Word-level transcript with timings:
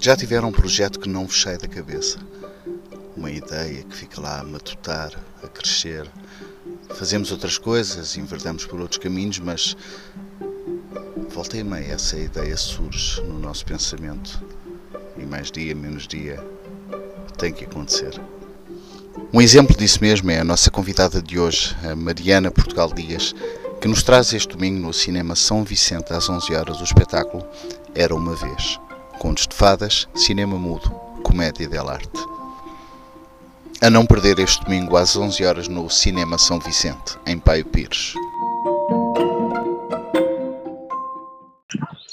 Já 0.00 0.16
tiveram 0.16 0.48
um 0.48 0.52
projeto 0.52 1.00
que 1.00 1.08
não 1.08 1.26
vos 1.26 1.42
sai 1.42 1.58
da 1.58 1.66
cabeça? 1.66 2.18
Uma 3.16 3.32
ideia 3.32 3.82
que 3.82 3.96
fica 3.96 4.20
lá 4.20 4.38
a 4.38 4.44
matutar, 4.44 5.12
a 5.42 5.48
crescer. 5.48 6.08
Fazemos 6.94 7.32
outras 7.32 7.58
coisas, 7.58 8.16
enverdamos 8.16 8.64
por 8.64 8.80
outros 8.80 9.02
caminhos, 9.02 9.40
mas 9.40 9.76
volta 11.30 11.58
e 11.58 11.64
meia 11.64 11.94
essa 11.94 12.16
ideia 12.16 12.56
surge 12.56 13.20
no 13.22 13.40
nosso 13.40 13.66
pensamento. 13.66 14.40
E 15.16 15.26
mais 15.26 15.50
dia, 15.50 15.74
menos 15.74 16.06
dia, 16.06 16.38
tem 17.36 17.52
que 17.52 17.64
acontecer. 17.64 18.18
Um 19.32 19.40
exemplo 19.40 19.76
disso 19.76 19.98
mesmo 20.00 20.30
é 20.30 20.38
a 20.38 20.44
nossa 20.44 20.70
convidada 20.70 21.20
de 21.20 21.40
hoje, 21.40 21.76
a 21.82 21.96
Mariana 21.96 22.52
Portugal 22.52 22.92
Dias, 22.94 23.34
que 23.80 23.88
nos 23.88 24.04
traz 24.04 24.32
este 24.32 24.56
domingo 24.56 24.86
no 24.86 24.92
Cinema 24.94 25.34
São 25.34 25.64
Vicente 25.64 26.12
às 26.12 26.28
11 26.30 26.54
horas 26.54 26.80
o 26.80 26.84
espetáculo 26.84 27.44
Era 27.96 28.14
uma 28.14 28.36
Vez. 28.36 28.78
De 29.20 29.22
fadas, 29.58 30.08
cinema 30.14 30.56
mudo, 30.56 30.88
comédia 31.24 31.68
dell'arte. 31.68 32.08
A 33.82 33.90
não 33.90 34.06
perder 34.06 34.38
este 34.38 34.64
domingo 34.64 34.96
às 34.96 35.16
11 35.16 35.44
horas 35.44 35.66
no 35.66 35.90
Cinema 35.90 36.38
São 36.38 36.60
Vicente, 36.60 37.18
em 37.26 37.36
Paio 37.40 37.66
Pires. 37.66 38.14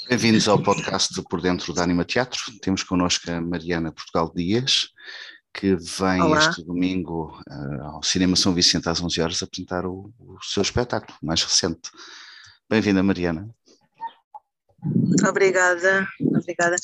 Bem-vindos 0.08 0.48
ao 0.48 0.60
podcast 0.60 1.22
Por 1.30 1.40
Dentro 1.40 1.72
da 1.72 1.84
Anima 1.84 2.04
Teatro. 2.04 2.40
Temos 2.60 2.82
connosco 2.82 3.30
a 3.30 3.40
Mariana 3.40 3.92
Portugal 3.92 4.32
Dias, 4.34 4.88
que 5.54 5.76
vem 5.76 6.22
Olá. 6.22 6.38
este 6.40 6.64
domingo 6.64 7.40
uh, 7.48 7.82
ao 7.84 8.02
Cinema 8.02 8.34
São 8.34 8.54
Vicente 8.54 8.88
às 8.88 9.00
11 9.00 9.20
horas 9.20 9.40
apresentar 9.40 9.86
o, 9.86 10.12
o 10.18 10.36
seu 10.42 10.62
espetáculo 10.62 11.16
mais 11.22 11.44
recente. 11.44 11.92
Bem-vinda, 12.68 13.04
Mariana. 13.04 13.48
Obrigada, 15.28 16.06
obrigada. 16.20 16.76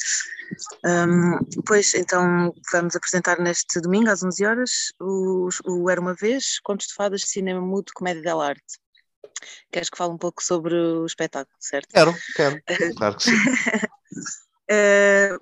Um, 0.84 1.62
pois, 1.66 1.94
então, 1.94 2.52
vamos 2.72 2.96
apresentar 2.96 3.38
neste 3.38 3.80
domingo, 3.80 4.10
às 4.10 4.22
11 4.22 4.44
horas, 4.44 4.70
o, 5.00 5.48
o 5.66 5.90
Era 5.90 6.00
Uma 6.00 6.14
Vez, 6.14 6.58
Contos 6.60 6.88
de 6.88 6.94
Fadas, 6.94 7.22
Cinema 7.22 7.60
Mudo, 7.60 7.92
Comédia 7.94 8.22
del 8.22 8.40
Arte. 8.40 8.80
Queres 9.70 9.90
que 9.90 9.98
fale 9.98 10.12
um 10.12 10.18
pouco 10.18 10.42
sobre 10.42 10.74
o 10.74 11.06
espetáculo, 11.06 11.56
certo? 11.60 11.88
Quero, 11.90 12.14
quero, 12.36 12.62
claro 12.96 13.16
que 13.16 13.24
sim. 13.24 13.36
É, 14.68 15.36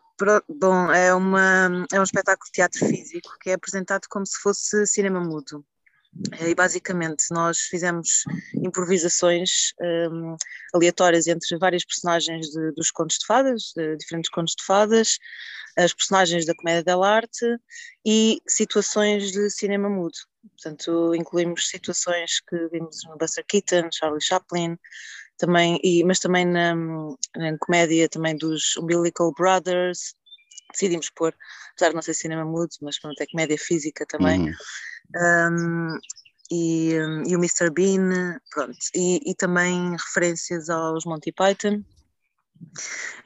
bom, 0.49 0.91
é, 0.91 1.15
uma, 1.15 1.87
é 1.93 2.01
um 2.01 2.03
espetáculo 2.03 2.47
de 2.47 2.53
teatro 2.53 2.85
físico 2.87 3.37
que 3.41 3.51
é 3.51 3.53
apresentado 3.53 4.07
como 4.09 4.27
se 4.27 4.39
fosse 4.39 4.87
cinema 4.87 5.21
mudo. 5.21 5.65
E 6.41 6.55
basicamente 6.55 7.25
nós 7.31 7.59
fizemos 7.59 8.25
improvisações 8.55 9.73
um, 9.81 10.37
aleatórias 10.75 11.27
entre 11.27 11.57
várias 11.57 11.85
personagens 11.85 12.49
de, 12.49 12.73
dos 12.73 12.91
contos 12.91 13.19
de 13.19 13.27
fadas, 13.27 13.73
de 13.77 13.97
diferentes 13.97 14.31
contos 14.31 14.55
de 14.59 14.65
fadas, 14.65 15.19
as 15.79 15.95
personagens 15.95 16.45
da 16.45 16.55
comédia 16.55 16.83
dell'arte 16.83 17.47
e 18.05 18.43
situações 18.49 19.31
de 19.31 19.49
cinema 19.51 19.89
mudo. 19.89 20.17
Portanto, 20.51 21.15
incluímos 21.15 21.69
situações 21.69 22.41
que 22.41 22.69
vimos 22.69 23.05
no 23.07 23.17
Buster 23.17 23.45
Keaton, 23.47 23.89
Charlie 23.93 24.23
Chaplin, 24.23 24.77
também, 25.39 25.79
e, 25.83 26.03
mas 26.05 26.19
também 26.19 26.45
na, 26.45 26.75
na 26.75 27.57
comédia 27.61 28.09
também 28.09 28.37
dos 28.37 28.77
Umbilical 28.77 29.33
Brothers, 29.33 30.15
decidimos 30.73 31.09
pôr, 31.11 31.35
apesar 31.73 31.91
de 31.91 31.95
não 31.95 32.03
ser 32.03 32.15
cinema 32.15 32.45
mudo, 32.45 32.71
mas 32.83 32.99
pronto, 32.99 33.21
é 33.21 33.27
comédia 33.27 33.57
física 33.59 34.05
também. 34.07 34.49
Uhum 34.49 34.55
um, 35.17 35.99
e, 36.51 36.95
e, 37.27 37.37
o 37.37 37.39
Mr. 37.39 37.71
Bean, 37.71 38.39
pronto, 38.51 38.77
e, 38.95 39.21
e, 39.31 39.35
também 39.35 39.93
referências 39.93 40.69
aos 40.69 41.05
Monty 41.05 41.33
Python. 41.33 41.83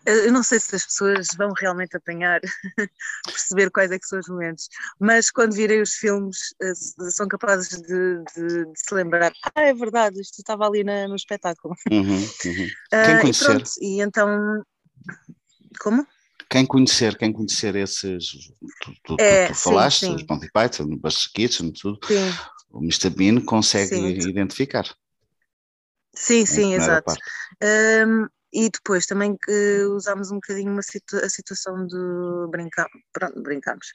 Eu 0.06 0.30
não 0.30 0.42
sei 0.42 0.60
se 0.60 0.76
as 0.76 0.84
pessoas 0.84 1.28
vão 1.36 1.50
realmente 1.58 1.96
apanhar, 1.96 2.40
perceber 3.24 3.70
quais 3.70 3.90
é 3.90 3.98
que 3.98 4.06
são 4.06 4.18
os 4.18 4.28
momentos, 4.28 4.68
mas 5.00 5.30
quando 5.30 5.54
virem 5.54 5.80
os 5.80 5.94
filmes 5.94 6.54
eh, 6.62 6.74
são 7.10 7.26
capazes 7.26 7.80
de, 7.80 8.22
de, 8.36 8.64
de 8.66 8.72
se 8.76 8.94
lembrar, 8.94 9.32
ah, 9.54 9.62
é 9.62 9.74
verdade, 9.74 10.20
isto 10.20 10.38
estava 10.38 10.66
ali 10.66 10.84
na, 10.84 11.08
no 11.08 11.16
espetáculo. 11.16 11.74
Uhum, 11.90 12.20
uhum. 12.20 12.68
Quem 12.90 13.20
conhecer? 13.22 13.44
Uh, 13.44 13.52
e, 13.52 13.56
pronto, 13.56 13.70
e 13.80 14.02
então, 14.02 14.64
como? 15.80 16.06
Quem 16.54 16.64
conhecer, 16.64 17.18
quem 17.18 17.32
conhecer 17.32 17.74
esses, 17.74 18.52
tu, 18.80 18.94
tu, 19.02 19.16
é, 19.18 19.48
tu, 19.48 19.54
falaste, 19.56 20.06
sim, 20.06 20.06
sim. 20.06 20.14
os 20.14 20.26
Monty 20.28 20.48
Python, 20.52 20.84
o 20.84 20.96
Buster 20.96 21.32
Keaton, 21.32 21.72
tudo, 21.72 21.98
sim. 22.06 22.32
o 22.70 22.78
Mr. 22.78 23.10
Bean 23.10 23.44
consegue 23.44 23.96
sim. 23.96 24.30
identificar. 24.30 24.84
Sim, 26.14 26.46
sim, 26.46 26.74
exato. 26.74 27.12
Um, 27.60 28.28
e 28.52 28.70
depois 28.70 29.04
também 29.04 29.32
uh, 29.32 29.96
usámos 29.96 30.30
um 30.30 30.36
bocadinho 30.36 30.80
situ 30.80 31.16
a 31.16 31.28
situação 31.28 31.88
de 31.88 31.98
brincar, 32.52 32.86
pronto, 33.12 33.42
brincamos, 33.42 33.88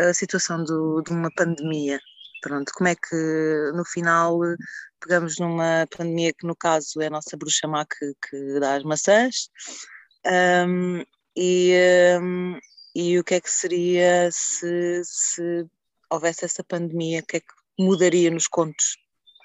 a 0.00 0.12
situação 0.12 0.64
do, 0.64 1.02
de 1.02 1.12
uma 1.12 1.30
pandemia. 1.36 2.00
Pronto, 2.42 2.72
como 2.74 2.88
é 2.88 2.96
que 2.96 3.70
no 3.76 3.84
final 3.84 4.40
pegamos 5.00 5.38
numa 5.38 5.86
pandemia 5.96 6.32
que 6.32 6.44
no 6.44 6.56
caso 6.56 7.00
é 7.00 7.06
a 7.06 7.10
nossa 7.10 7.36
bruxa 7.36 7.68
má 7.68 7.86
que, 7.86 8.12
que 8.28 8.58
dá 8.58 8.74
as 8.74 8.82
maçãs 8.82 9.48
um, 10.26 11.04
e, 11.36 11.74
um, 12.20 12.58
e 12.94 13.18
o 13.18 13.24
que 13.24 13.34
é 13.34 13.40
que 13.40 13.50
seria 13.50 14.30
se, 14.30 15.02
se 15.04 15.66
houvesse 16.10 16.44
essa 16.44 16.62
pandemia, 16.62 17.20
o 17.20 17.26
que 17.26 17.38
é 17.38 17.40
que 17.40 17.46
mudaria 17.78 18.30
nos 18.30 18.46
contos? 18.46 18.96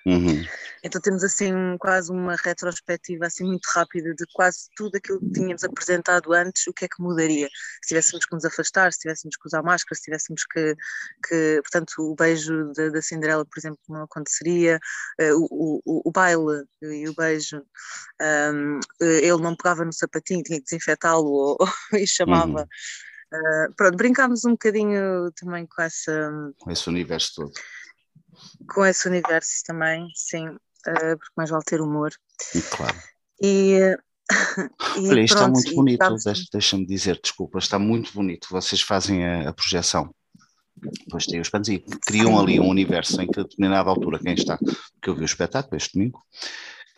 Uhum. 0.07 0.41
Então 0.83 1.01
temos 1.01 1.21
assim 1.21 1.51
quase 1.79 2.09
uma 2.09 2.37
retrospectiva 2.37 3.25
assim 3.25 3.43
muito 3.43 3.65
rápida 3.65 4.13
de 4.15 4.25
quase 4.33 4.69
tudo 4.75 4.95
aquilo 4.95 5.19
que 5.19 5.31
tínhamos 5.31 5.63
apresentado 5.65 6.31
antes, 6.31 6.65
o 6.65 6.73
que 6.73 6.85
é 6.85 6.87
que 6.87 7.01
mudaria? 7.01 7.49
Se 7.81 7.89
tivéssemos 7.89 8.25
que 8.25 8.33
nos 8.33 8.45
afastar, 8.45 8.93
se 8.93 8.99
tivéssemos 8.99 9.35
que 9.35 9.47
usar 9.47 9.61
máscara, 9.63 9.95
se 9.95 10.03
tivéssemos 10.03 10.45
que, 10.45 10.75
que 11.27 11.61
portanto, 11.61 11.93
o 11.99 12.15
beijo 12.15 12.71
da, 12.73 12.87
da 12.89 13.01
Cinderela, 13.01 13.45
por 13.45 13.59
exemplo, 13.59 13.79
não 13.89 14.03
aconteceria, 14.03 14.79
uh, 15.19 15.47
o, 15.51 15.81
o, 15.85 16.01
o, 16.05 16.11
baile 16.11 16.63
e 16.81 17.09
o 17.09 17.13
beijo, 17.13 17.57
um, 18.21 18.79
eh, 19.01 19.27
ele 19.27 19.41
não 19.41 19.57
pegava 19.57 19.83
no 19.83 19.91
sapatinho, 19.91 20.43
tinha 20.43 20.59
que 20.59 20.65
desinfetá-lo 20.65 21.57
e 21.93 22.07
chamava. 22.07 22.61
Uhum. 22.61 23.67
Uh, 23.69 23.73
pronto, 23.75 23.97
brincámos 23.97 24.45
um 24.45 24.51
bocadinho 24.51 25.33
também 25.33 25.65
com 25.65 25.81
essa. 25.81 26.31
Com 26.59 26.71
esse 26.71 26.87
universo 26.87 27.33
todo 27.35 27.51
com 28.73 28.85
esse 28.85 29.07
universo 29.07 29.63
também, 29.65 30.07
sim, 30.15 30.47
uh, 30.47 31.17
porque 31.17 31.33
mais 31.35 31.49
vale 31.49 31.63
ter 31.63 31.81
humor. 31.81 32.11
Claro. 32.71 32.97
E, 33.41 33.79
e 34.97 35.09
Olha, 35.09 35.21
isto 35.21 35.35
está 35.35 35.47
muito 35.47 35.75
bonito, 35.75 36.15
deixa-me 36.51 36.85
dizer, 36.85 37.19
desculpa, 37.21 37.59
está 37.59 37.79
muito 37.79 38.13
bonito. 38.13 38.47
Vocês 38.51 38.81
fazem 38.81 39.25
a, 39.25 39.49
a 39.49 39.53
projeção. 39.53 40.13
Depois 40.75 41.25
tem 41.25 41.39
os 41.39 41.49
panos 41.49 41.69
e 41.69 41.79
criam 42.05 42.39
ali 42.39 42.59
um 42.59 42.69
universo 42.69 43.19
em 43.19 43.27
que 43.27 43.39
a 43.39 43.43
determinada 43.43 43.89
altura 43.89 44.19
quem 44.19 44.33
está, 44.33 44.59
que 45.01 45.09
eu 45.09 45.15
vi 45.15 45.23
o 45.23 45.25
espetáculo 45.25 45.75
este 45.75 45.93
domingo, 45.93 46.21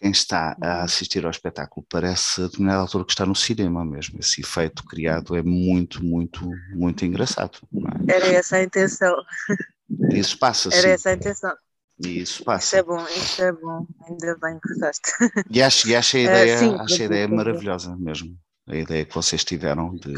quem 0.02 0.12
está 0.12 0.56
a 0.62 0.84
assistir 0.84 1.26
ao 1.26 1.32
espetáculo 1.32 1.86
parece 1.90 2.42
a 2.42 2.46
determinada 2.46 2.82
altura 2.82 3.06
que 3.06 3.12
está 3.12 3.26
no 3.26 3.36
cinema 3.36 3.86
mesmo. 3.86 4.20
Esse 4.20 4.42
efeito 4.42 4.84
criado 4.84 5.36
é 5.36 5.42
muito, 5.42 6.04
muito, 6.04 6.50
muito 6.74 7.06
engraçado. 7.06 7.60
É? 8.08 8.16
Era 8.16 8.28
essa 8.28 8.58
a 8.58 8.64
intenção. 8.64 9.16
Isso 10.12 10.38
passa, 10.38 10.70
Era 10.72 10.82
sim. 10.82 10.90
essa 10.90 11.10
a 11.10 11.14
intenção. 11.14 11.54
Isso 12.06 12.44
passa. 12.44 12.66
Isso 12.66 12.76
é 12.78 12.84
bom, 12.84 13.04
isso 13.06 13.44
é 13.44 13.52
bom, 13.52 13.86
ainda 14.08 14.38
bem 14.42 14.60
que 14.60 14.70
gostaste. 14.70 15.12
E 15.50 15.62
acho, 15.62 15.90
e 15.90 15.96
acho 15.96 16.18
a 16.18 16.20
ideia, 16.22 16.56
uh, 16.56 16.60
sim, 16.60 16.76
acho 16.80 17.02
a 17.02 17.06
ideia 17.06 17.28
maravilhosa 17.28 17.96
mesmo. 17.98 18.38
A 18.68 18.76
ideia 18.76 19.04
que 19.06 19.16
vocês 19.16 19.44
tiveram 19.44 19.96
de 19.96 20.14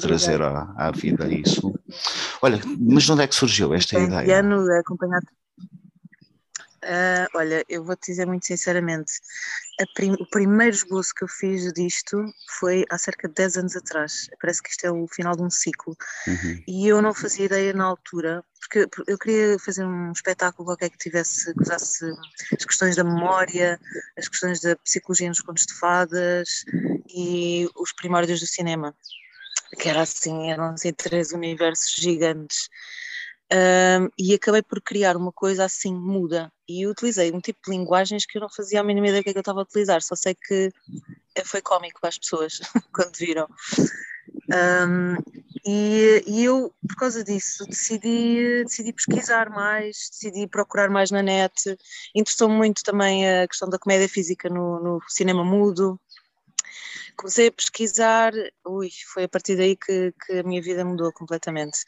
trazer 0.00 0.40
à, 0.42 0.72
à, 0.76 0.90
vida 0.90 1.28
isso. 1.28 1.78
Olha, 2.40 2.58
mas 2.80 3.04
de 3.04 3.12
onde 3.12 3.22
é 3.22 3.26
que 3.26 3.34
surgiu 3.34 3.74
esta 3.74 3.96
Tem 3.96 4.06
ideia? 4.06 4.40
Ano 4.40 4.70
é 4.72 4.78
acompanhado 4.80 5.26
Uh, 6.86 7.26
olha, 7.34 7.64
eu 7.68 7.82
vou-te 7.82 8.12
dizer 8.12 8.26
muito 8.26 8.46
sinceramente, 8.46 9.14
prim 9.92 10.12
o 10.12 10.26
primeiro 10.30 10.72
esboço 10.72 11.12
que 11.12 11.24
eu 11.24 11.28
fiz 11.28 11.72
disto 11.72 12.24
foi 12.60 12.84
há 12.88 12.96
cerca 12.96 13.26
de 13.26 13.34
10 13.34 13.56
anos 13.56 13.76
atrás. 13.76 14.28
Parece 14.40 14.62
que 14.62 14.70
isto 14.70 14.84
é 14.86 14.90
o 14.92 15.08
final 15.08 15.34
de 15.34 15.42
um 15.42 15.50
ciclo. 15.50 15.96
Uhum. 16.28 16.62
E 16.68 16.86
eu 16.86 17.02
não 17.02 17.12
fazia 17.12 17.46
ideia 17.46 17.72
na 17.72 17.84
altura, 17.84 18.44
porque 18.60 18.88
eu 19.08 19.18
queria 19.18 19.58
fazer 19.58 19.84
um 19.84 20.12
espetáculo 20.12 20.64
qualquer 20.64 20.90
que 20.90 20.98
tivesse, 20.98 21.52
que 21.54 21.62
usasse 21.62 22.04
as 22.56 22.64
questões 22.64 22.94
da 22.94 23.02
memória, 23.02 23.80
as 24.16 24.28
questões 24.28 24.60
da 24.60 24.76
psicologia 24.76 25.28
nos 25.28 25.40
contos 25.40 25.66
de 25.66 25.74
fadas 25.74 26.64
e 27.08 27.68
os 27.74 27.92
primórdios 27.92 28.38
do 28.38 28.46
cinema. 28.46 28.94
Que 29.76 29.88
era 29.88 30.02
assim, 30.02 30.52
eram 30.52 30.66
assim 30.66 30.92
três 30.92 31.32
universos 31.32 31.96
gigantes. 31.96 32.68
Um, 33.52 34.08
e 34.18 34.34
acabei 34.34 34.60
por 34.60 34.80
criar 34.80 35.16
uma 35.16 35.30
coisa 35.30 35.64
assim 35.64 35.94
muda 35.94 36.52
e 36.68 36.84
utilizei 36.84 37.30
um 37.30 37.40
tipo 37.40 37.60
de 37.64 37.70
linguagens 37.70 38.26
que 38.26 38.38
eu 38.38 38.42
não 38.42 38.48
fazia 38.50 38.80
a 38.80 38.82
mínima 38.82 39.06
ideia 39.06 39.20
do 39.20 39.24
que, 39.24 39.30
é 39.30 39.32
que 39.32 39.38
eu 39.38 39.40
estava 39.40 39.60
a 39.60 39.62
utilizar, 39.62 40.02
só 40.02 40.16
sei 40.16 40.34
que 40.34 40.70
foi 41.44 41.62
cómico 41.62 42.00
para 42.00 42.08
as 42.08 42.18
pessoas 42.18 42.58
quando 42.92 43.16
viram. 43.16 43.46
Um, 44.52 45.16
e, 45.64 46.22
e, 46.26 46.44
eu, 46.44 46.72
por 46.88 46.96
causa 46.96 47.24
disso, 47.24 47.64
decidi, 47.66 48.64
decidi 48.64 48.92
pesquisar 48.92 49.50
mais, 49.50 50.08
decidi 50.10 50.46
procurar 50.46 50.88
mais 50.90 51.10
na 51.10 51.22
net. 51.22 51.76
Interessou-me 52.14 52.54
muito 52.54 52.82
também 52.82 53.28
a 53.28 53.48
questão 53.48 53.68
da 53.68 53.78
comédia 53.78 54.08
física 54.08 54.48
no, 54.48 54.80
no 54.80 55.00
cinema 55.08 55.44
mudo. 55.44 56.00
Comecei 57.16 57.48
a 57.48 57.52
pesquisar, 57.52 58.32
ui, 58.66 58.88
foi 59.12 59.24
a 59.24 59.28
partir 59.28 59.56
daí 59.56 59.76
que, 59.76 60.12
que 60.24 60.38
a 60.38 60.42
minha 60.42 60.62
vida 60.62 60.84
mudou 60.84 61.12
completamente. 61.12 61.78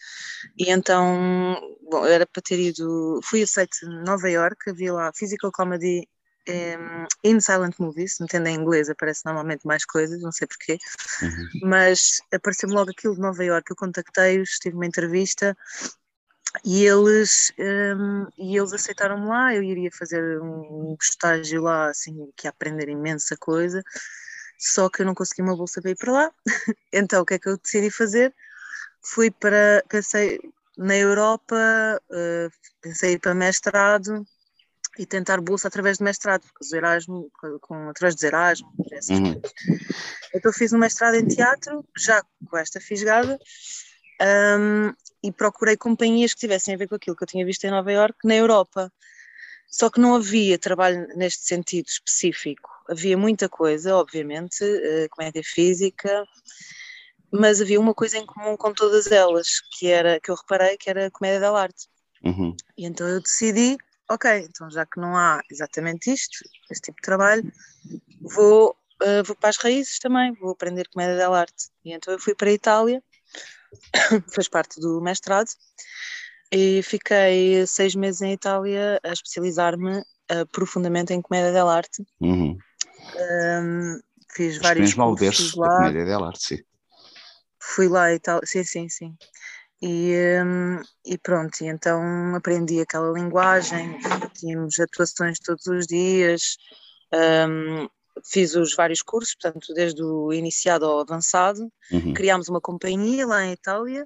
E 0.56 0.70
então, 0.70 1.56
bom, 1.90 2.04
era 2.06 2.26
para 2.26 2.42
ter 2.42 2.58
ido, 2.58 3.20
fui 3.22 3.42
aceito 3.42 3.76
em 3.84 4.04
Nova 4.04 4.28
York, 4.28 4.70
havia 4.70 4.92
lá 4.92 5.12
Physical 5.14 5.52
Comedy 5.52 6.08
um, 6.48 7.06
in 7.24 7.40
Silent 7.40 7.74
Movies, 7.78 8.16
se 8.16 8.24
entendem 8.24 8.56
em 8.56 8.60
inglês, 8.60 8.88
aparece 8.88 9.22
normalmente 9.24 9.66
mais 9.66 9.84
coisas, 9.84 10.20
não 10.22 10.32
sei 10.32 10.46
porquê, 10.46 10.78
uhum. 11.22 11.68
mas 11.68 12.20
apareceu-me 12.32 12.74
logo 12.74 12.90
aquilo 12.90 13.14
de 13.14 13.20
Nova 13.20 13.44
York, 13.44 13.70
eu 13.70 13.76
contactei-os, 13.76 14.58
tive 14.58 14.76
uma 14.76 14.86
entrevista 14.86 15.56
e 16.64 16.84
eles, 16.86 17.52
um, 17.58 18.26
e 18.38 18.56
eles 18.56 18.72
aceitaram-me 18.72 19.26
lá, 19.26 19.54
eu 19.54 19.62
iria 19.62 19.90
fazer 19.92 20.40
um 20.40 20.96
estágio 21.00 21.62
lá, 21.62 21.90
assim, 21.90 22.30
que 22.36 22.46
ia 22.46 22.50
aprender 22.50 22.88
imensa 22.88 23.36
coisa, 23.36 23.82
só 24.58 24.88
que 24.90 25.02
eu 25.02 25.06
não 25.06 25.14
consegui 25.14 25.42
uma 25.42 25.56
bolsa 25.56 25.80
para 25.80 25.92
ir 25.92 25.96
para 25.96 26.12
lá, 26.12 26.32
então 26.92 27.22
o 27.22 27.26
que 27.26 27.34
é 27.34 27.38
que 27.38 27.48
eu 27.48 27.56
decidi 27.56 27.90
fazer? 27.90 28.34
Fui 29.02 29.30
para, 29.30 29.84
pensei 29.88 30.40
na 30.76 30.96
Europa, 30.96 31.56
uh, 32.10 32.50
pensei 32.82 33.12
ir 33.12 33.18
para 33.18 33.34
mestrado, 33.34 34.26
e 34.98 35.06
tentar 35.06 35.40
bolsa 35.40 35.68
através 35.68 35.98
de 35.98 36.04
mestrado, 36.04 36.42
porque 36.42 36.64
os 36.64 36.72
Erasmus, 36.72 37.30
com, 37.60 37.88
através 37.88 38.16
dos 38.16 38.24
Erasmus, 38.24 38.72
essas 38.92 39.18
uhum. 39.18 39.34
coisas. 39.34 39.52
Então 40.34 40.52
fiz 40.52 40.72
um 40.72 40.78
mestrado 40.78 41.14
em 41.14 41.26
teatro, 41.26 41.84
já 41.96 42.22
com 42.50 42.58
esta 42.58 42.80
fisgada, 42.80 43.38
um, 44.58 44.92
e 45.22 45.30
procurei 45.32 45.76
companhias 45.76 46.34
que 46.34 46.40
tivessem 46.40 46.74
a 46.74 46.76
ver 46.76 46.88
com 46.88 46.96
aquilo 46.96 47.16
que 47.16 47.22
eu 47.22 47.28
tinha 47.28 47.46
visto 47.46 47.64
em 47.64 47.70
Nova 47.70 47.92
Iorque 47.92 48.26
na 48.26 48.34
Europa. 48.34 48.92
Só 49.70 49.88
que 49.88 50.00
não 50.00 50.16
havia 50.16 50.58
trabalho 50.58 51.06
neste 51.16 51.44
sentido 51.44 51.86
específico. 51.86 52.70
Havia 52.88 53.16
muita 53.16 53.48
coisa, 53.48 53.96
obviamente, 53.96 54.64
uh, 54.64 55.08
comédia 55.10 55.42
física, 55.44 56.24
mas 57.30 57.60
havia 57.60 57.78
uma 57.78 57.94
coisa 57.94 58.18
em 58.18 58.24
comum 58.24 58.56
com 58.56 58.72
todas 58.72 59.10
elas, 59.10 59.60
que 59.78 59.88
era 59.88 60.18
que 60.20 60.30
eu 60.30 60.34
reparei 60.34 60.76
que 60.76 60.88
era 60.88 61.06
a 61.06 61.10
comédia 61.10 61.40
da 61.40 61.52
arte. 61.52 61.86
Uhum. 62.24 62.56
E 62.76 62.86
então 62.86 63.06
eu 63.06 63.20
decidi 63.20 63.76
ok, 64.08 64.30
então 64.48 64.70
já 64.70 64.86
que 64.86 64.98
não 64.98 65.16
há 65.16 65.40
exatamente 65.50 66.10
isto, 66.12 66.38
este 66.70 66.86
tipo 66.86 66.96
de 66.96 67.02
trabalho, 67.02 67.52
vou, 68.20 68.70
uh, 69.02 69.22
vou 69.24 69.36
para 69.36 69.50
as 69.50 69.56
raízes 69.58 69.98
também, 69.98 70.32
vou 70.34 70.50
aprender 70.50 70.88
comédia 70.88 71.16
dell'arte. 71.16 71.68
E 71.84 71.92
então 71.92 72.12
eu 72.12 72.18
fui 72.18 72.34
para 72.34 72.48
a 72.48 72.52
Itália, 72.52 73.02
faz 74.34 74.48
parte 74.48 74.80
do 74.80 75.00
mestrado, 75.00 75.48
e 76.50 76.82
fiquei 76.82 77.66
seis 77.66 77.94
meses 77.94 78.22
em 78.22 78.32
Itália 78.32 78.98
a 79.04 79.12
especializar-me 79.12 79.98
uh, 79.98 80.46
profundamente 80.50 81.12
em 81.12 81.20
comédia 81.20 81.52
dell'arte. 81.52 82.02
Uhum. 82.20 82.56
Um, 83.16 84.00
fiz 84.32 84.54
Acho 84.54 84.62
vários 84.62 84.94
cursos 84.94 85.54
lá. 85.54 85.76
comédia 85.76 86.04
dell'arte, 86.04 86.42
sim. 86.42 86.58
Fui 87.60 87.88
lá 87.88 88.12
e 88.12 88.18
tal, 88.18 88.40
sim, 88.44 88.64
sim, 88.64 88.88
sim. 88.88 89.16
E, 89.80 90.14
um, 90.44 90.82
e 91.06 91.16
pronto, 91.18 91.60
e 91.60 91.66
então 91.66 92.34
aprendi 92.34 92.80
aquela 92.80 93.12
linguagem, 93.12 93.96
tínhamos 94.34 94.78
atuações 94.80 95.38
todos 95.38 95.66
os 95.66 95.86
dias, 95.86 96.56
um, 97.48 97.88
fiz 98.24 98.56
os 98.56 98.74
vários 98.74 99.02
cursos, 99.02 99.36
portanto, 99.36 99.72
desde 99.74 100.02
o 100.02 100.32
iniciado 100.32 100.84
ao 100.84 101.00
avançado, 101.00 101.70
uhum. 101.92 102.12
criámos 102.12 102.48
uma 102.48 102.60
companhia 102.60 103.24
lá 103.26 103.44
em 103.44 103.52
Itália 103.52 104.04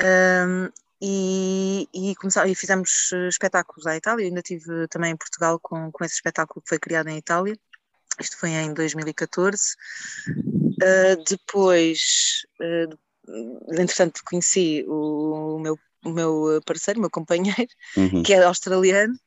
um, 0.00 0.68
e, 1.00 1.88
e, 1.92 2.14
e 2.46 2.54
fizemos 2.54 3.12
espetáculos 3.28 3.86
à 3.86 3.96
Itália, 3.96 4.24
Eu 4.24 4.28
ainda 4.28 4.40
estive 4.40 4.88
também 4.88 5.12
em 5.12 5.16
Portugal 5.16 5.58
com, 5.60 5.90
com 5.92 6.04
esse 6.04 6.14
espetáculo 6.14 6.62
que 6.62 6.68
foi 6.68 6.78
criado 6.78 7.08
em 7.08 7.18
Itália, 7.18 7.58
isto 8.20 8.38
foi 8.38 8.50
em 8.50 8.72
2014. 8.72 9.74
Uh, 10.28 10.76
ah, 10.82 11.24
depois, 11.28 12.46
uh, 12.60 13.72
entretanto 13.72 14.22
conheci 14.24 14.84
o, 14.88 15.58
meu, 15.58 15.78
o 16.04 16.10
meu 16.10 16.60
parceiro, 16.64 16.98
o 16.98 17.02
meu 17.02 17.10
companheiro, 17.10 17.68
uhum. 17.96 18.22
que 18.22 18.32
é 18.32 18.42
australiano, 18.42 19.18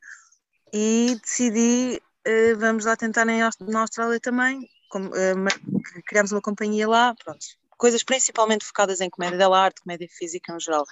e 0.72 1.16
decidi, 1.22 2.02
uh, 2.26 2.58
vamos 2.58 2.84
lá 2.84 2.96
tentar 2.96 3.24
na 3.24 3.80
Austrália 3.80 4.20
também, 4.20 4.68
com, 4.90 5.06
uh, 5.06 6.02
criámos 6.06 6.32
uma 6.32 6.42
companhia 6.42 6.88
lá, 6.88 7.14
pronto, 7.14 7.44
coisas 7.76 8.02
principalmente 8.02 8.64
focadas 8.64 9.00
em 9.00 9.10
comédia 9.10 9.38
da 9.38 9.48
arte, 9.56 9.82
comédia 9.82 10.08
física 10.10 10.52
no 10.52 10.60
geral. 10.60 10.84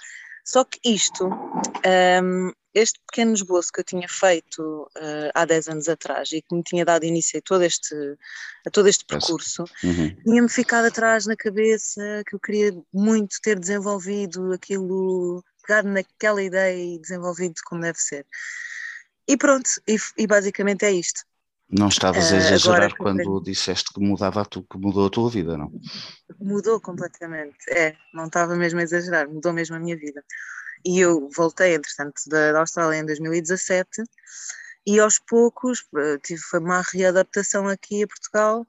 Só 0.43 0.63
que 0.63 0.79
isto, 0.83 1.27
um, 1.27 2.51
este 2.73 2.99
pequeno 3.07 3.33
esboço 3.33 3.71
que 3.71 3.79
eu 3.81 3.83
tinha 3.83 4.07
feito 4.07 4.89
uh, 4.97 5.31
há 5.33 5.45
10 5.45 5.69
anos 5.69 5.89
atrás 5.89 6.31
e 6.31 6.41
que 6.41 6.55
me 6.55 6.63
tinha 6.63 6.85
dado 6.85 7.05
início 7.05 7.39
a 7.39 7.41
todo 7.41 7.63
este, 7.63 7.95
a 8.65 8.69
todo 8.69 8.87
este 8.87 9.05
percurso, 9.05 9.63
uhum. 9.83 10.15
tinha-me 10.23 10.49
ficado 10.49 10.85
atrás 10.85 11.25
na 11.25 11.35
cabeça 11.35 12.23
que 12.27 12.35
eu 12.35 12.39
queria 12.39 12.73
muito 12.93 13.37
ter 13.41 13.59
desenvolvido 13.59 14.53
aquilo, 14.53 15.43
pegado 15.65 15.89
naquela 15.89 16.41
ideia 16.41 16.95
e 16.95 16.99
desenvolvido 16.99 17.55
como 17.65 17.81
deve 17.81 17.99
ser. 17.99 18.25
E 19.27 19.37
pronto, 19.37 19.69
e, 19.87 19.97
e 20.17 20.25
basicamente 20.25 20.85
é 20.85 20.91
isto. 20.91 21.21
Não 21.71 21.87
estavas 21.87 22.31
a 22.31 22.35
eh, 22.35 22.39
exagerar 22.39 22.91
Agora, 22.91 22.95
quando 22.97 23.39
disseste 23.41 23.93
que 23.93 23.99
mudava 23.99 24.43
tu, 24.43 24.63
que 24.63 24.77
mudou 24.77 25.05
a 25.05 25.09
tua 25.09 25.29
vida, 25.29 25.55
não? 25.55 25.71
Mudou 26.39 26.81
completamente, 26.81 27.57
é, 27.69 27.95
não 28.11 28.25
estava 28.25 28.55
mesmo 28.55 28.79
a 28.79 28.83
exagerar, 28.83 29.29
mudou 29.29 29.53
mesmo 29.53 29.75
a 29.75 29.79
minha 29.79 29.95
vida. 29.95 30.23
E 30.83 30.99
eu 30.99 31.29
voltei, 31.35 31.75
entretanto, 31.75 32.21
da, 32.27 32.53
da 32.53 32.59
Austrália 32.61 32.97
em 32.97 33.05
2017 33.05 34.03
e 34.87 34.99
aos 34.99 35.19
poucos 35.19 35.85
eh, 35.95 36.17
tive 36.23 36.41
uma 36.53 36.81
readaptação 36.81 37.67
aqui 37.67 38.01
a 38.01 38.07
Portugal 38.07 38.65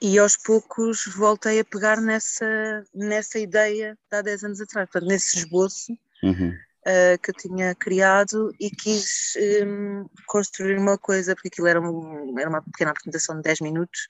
e 0.00 0.18
aos 0.18 0.36
poucos 0.36 1.06
voltei 1.14 1.60
a 1.60 1.64
pegar 1.64 2.00
nessa, 2.00 2.84
nessa 2.92 3.38
ideia 3.38 3.96
de 4.10 4.16
há 4.16 4.22
10 4.22 4.44
anos 4.44 4.60
atrás, 4.60 4.88
portanto, 4.90 5.08
nesse 5.08 5.38
esboço. 5.38 5.92
Uhum 6.22 6.52
uh, 6.86 7.18
que 7.22 7.30
eu 7.30 7.34
tinha 7.34 7.74
criado 7.74 8.54
e 8.58 8.70
quis 8.70 9.34
um, 9.66 10.06
construir 10.26 10.78
uma 10.78 10.98
coisa, 10.98 11.34
porque 11.34 11.48
aquilo 11.48 11.66
era, 11.66 11.80
um, 11.80 12.38
era 12.38 12.48
uma 12.48 12.62
pequena 12.62 12.90
apresentação 12.90 13.36
de 13.36 13.42
10 13.42 13.60
minutos, 13.60 14.08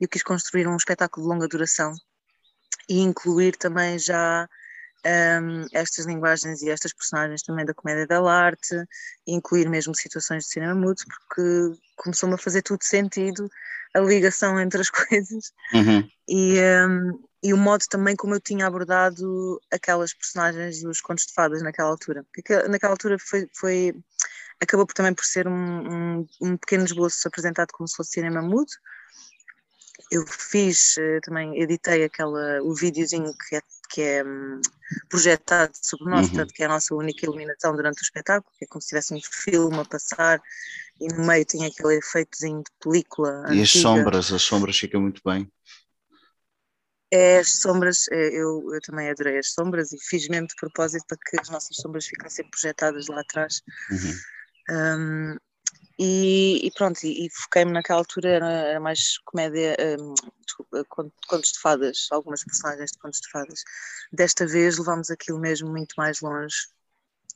e 0.00 0.04
eu 0.04 0.08
quis 0.08 0.22
construir 0.22 0.66
um 0.66 0.76
espetáculo 0.76 1.26
de 1.26 1.32
longa 1.32 1.48
duração 1.48 1.92
e 2.88 3.00
incluir 3.00 3.56
também 3.56 3.98
já 3.98 4.48
um, 5.42 5.66
estas 5.72 6.06
linguagens 6.06 6.62
e 6.62 6.70
estas 6.70 6.92
personagens 6.92 7.42
também 7.42 7.64
da 7.64 7.74
comédia 7.74 8.06
da 8.06 8.20
arte, 8.30 8.74
incluir 9.26 9.68
mesmo 9.68 9.94
situações 9.94 10.44
de 10.44 10.50
cinema 10.50 10.74
mudo, 10.74 11.02
porque 11.06 11.78
começou-me 11.96 12.34
a 12.34 12.38
fazer 12.38 12.62
tudo 12.62 12.82
sentido 12.82 13.48
a 13.94 14.00
ligação 14.00 14.58
entre 14.58 14.80
as 14.80 14.90
coisas 14.90 15.52
uhum. 15.72 16.08
e, 16.28 16.58
um, 16.60 17.22
e 17.44 17.52
o 17.52 17.58
modo 17.58 17.84
também 17.90 18.16
como 18.16 18.34
eu 18.34 18.40
tinha 18.40 18.66
abordado 18.66 19.60
aquelas 19.70 20.14
personagens 20.14 20.80
dos 20.82 21.02
contos 21.02 21.26
de 21.26 21.34
fadas 21.34 21.62
naquela 21.62 21.90
altura. 21.90 22.24
Porque 22.32 22.56
naquela 22.68 22.94
altura 22.94 23.18
foi, 23.18 23.46
foi 23.52 23.94
acabou 24.58 24.86
por, 24.86 24.94
também 24.94 25.12
por 25.12 25.26
ser 25.26 25.46
um, 25.46 25.52
um, 25.52 26.26
um, 26.40 26.56
pequeno 26.56 26.86
esboço 26.86 27.28
apresentado 27.28 27.70
como 27.72 27.86
se 27.86 27.96
fosse 27.96 28.12
cinema 28.12 28.40
mudo. 28.40 28.72
Eu 30.10 30.26
fiz, 30.26 30.96
eh, 30.96 31.20
também 31.20 31.60
editei 31.60 32.04
aquela, 32.04 32.62
o 32.62 32.74
videozinho 32.74 33.34
que 33.46 33.56
é, 33.56 33.62
que 33.90 34.00
é 34.00 34.24
hum, 34.24 34.60
projetado 35.10 35.72
sobre 35.82 36.10
nós, 36.10 36.30
uhum. 36.30 36.46
que 36.46 36.62
é 36.62 36.66
a 36.66 36.70
nossa 36.70 36.94
única 36.94 37.26
iluminação 37.26 37.76
durante 37.76 38.00
o 38.00 38.04
espetáculo, 38.04 38.50
que 38.58 38.64
é 38.64 38.68
como 38.68 38.80
se 38.80 38.88
tivesse 38.88 39.12
um 39.12 39.20
filme 39.22 39.78
a 39.78 39.84
passar 39.84 40.40
e 40.98 41.08
no 41.08 41.26
meio 41.26 41.44
tinha 41.44 41.68
aquele 41.68 41.96
efeitozinho 41.96 42.60
de 42.62 42.70
película. 42.80 43.44
E 43.48 43.60
antiga. 43.60 43.62
as 43.62 43.70
sombras, 43.70 44.32
as 44.32 44.42
sombras 44.42 44.78
ficam 44.78 45.02
muito 45.02 45.20
bem. 45.22 45.50
É, 47.14 47.38
as 47.38 47.60
sombras, 47.60 48.08
é, 48.10 48.26
eu, 48.30 48.74
eu 48.74 48.80
também 48.80 49.08
adorei 49.08 49.38
as 49.38 49.52
sombras 49.52 49.92
e 49.92 49.98
fiz 50.00 50.26
mesmo 50.26 50.48
de 50.48 50.56
propósito 50.56 51.04
para 51.06 51.16
que 51.24 51.40
as 51.40 51.48
nossas 51.48 51.76
sombras 51.76 52.06
ficassem 52.06 52.44
projetadas 52.50 53.06
lá 53.06 53.20
atrás. 53.20 53.62
Uhum. 53.88 54.18
Um, 54.76 55.36
e, 55.96 56.66
e, 56.66 56.72
pronto, 56.72 56.98
e, 57.04 57.26
e 57.26 57.30
foquei-me 57.30 57.70
naquela 57.70 58.00
altura, 58.00 58.30
era, 58.30 58.50
era 58.50 58.80
mais 58.80 59.18
comédia, 59.26 59.76
um, 60.00 60.14
desculpa, 60.44 60.84
contos 61.28 61.52
de 61.52 61.60
fadas, 61.60 62.08
algumas 62.10 62.42
personagens 62.42 62.90
de 62.90 62.98
contos 62.98 63.20
de 63.20 63.30
fadas. 63.30 63.62
Desta 64.12 64.44
vez 64.44 64.76
levámos 64.76 65.08
aquilo 65.08 65.38
mesmo 65.38 65.70
muito 65.70 65.94
mais 65.96 66.20
longe, 66.20 66.56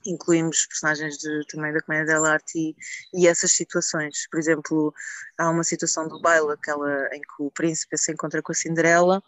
incluímos 0.04 0.66
personagens 0.66 1.18
de, 1.18 1.46
também 1.46 1.72
da 1.72 1.80
comédia 1.82 2.14
dell'arte 2.14 2.58
e, 2.58 2.76
e 3.14 3.28
essas 3.28 3.52
situações. 3.52 4.26
Por 4.28 4.40
exemplo, 4.40 4.92
há 5.38 5.48
uma 5.48 5.62
situação 5.62 6.08
do 6.08 6.20
baile, 6.20 6.50
aquela 6.50 7.14
em 7.14 7.20
que 7.20 7.42
o 7.44 7.50
príncipe 7.52 7.96
se 7.96 8.10
encontra 8.10 8.42
com 8.42 8.50
a 8.50 8.56
Cinderela 8.56 9.22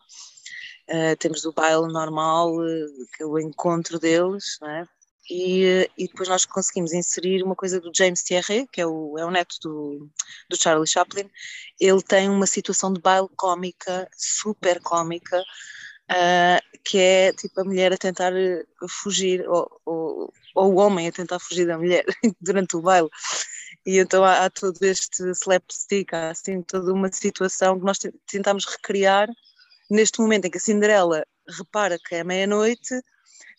Uh, 0.90 1.14
temos 1.20 1.44
o 1.44 1.52
baile 1.52 1.86
normal, 1.86 2.52
uh, 2.52 3.06
que 3.14 3.22
é 3.22 3.26
o 3.26 3.38
encontro 3.38 3.96
deles, 3.96 4.58
é? 4.64 4.84
e, 5.30 5.84
uh, 5.84 5.92
e, 5.96 6.08
depois 6.08 6.28
nós 6.28 6.44
conseguimos 6.44 6.92
inserir 6.92 7.44
uma 7.44 7.54
coisa 7.54 7.80
do 7.80 7.92
James 7.94 8.24
Thierry, 8.24 8.66
que 8.72 8.80
é 8.80 8.86
o, 8.86 9.16
é 9.16 9.24
o 9.24 9.30
neto 9.30 9.54
do, 9.62 10.10
do 10.48 10.56
Charlie 10.60 10.88
Chaplin. 10.88 11.30
Ele 11.78 12.02
tem 12.02 12.28
uma 12.28 12.46
situação 12.46 12.92
de 12.92 13.00
baile 13.00 13.28
cómica, 13.36 14.08
super 14.16 14.80
cómica, 14.80 15.44
que 16.84 16.98
é 16.98 17.32
tipo 17.34 17.60
a 17.60 17.64
mulher 17.64 17.92
a 17.92 17.96
tentar 17.96 18.32
fugir, 18.88 19.48
ou, 19.48 19.70
ou, 19.86 20.32
ou, 20.56 20.74
o 20.74 20.76
homem 20.78 21.06
a 21.06 21.12
tentar 21.12 21.38
fugir 21.38 21.68
da 21.68 21.78
mulher 21.78 22.04
durante 22.40 22.76
o 22.76 22.82
baile. 22.82 23.08
E 23.86 23.98
então 23.98 24.24
há, 24.24 24.44
há, 24.44 24.50
todo 24.50 24.82
este 24.82 25.22
slapstick, 25.30 26.12
há 26.12 26.30
assim 26.30 26.62
toda 26.62 26.92
uma 26.92 27.12
situação 27.12 27.78
que 27.78 27.84
nós 27.84 27.98
tentamos 28.26 28.66
recriar 28.66 29.28
neste 29.90 30.20
momento 30.20 30.46
em 30.46 30.50
que 30.50 30.58
a 30.58 30.60
Cinderela 30.60 31.24
repara 31.48 31.98
que 31.98 32.14
é 32.14 32.24
meia-noite, 32.24 33.00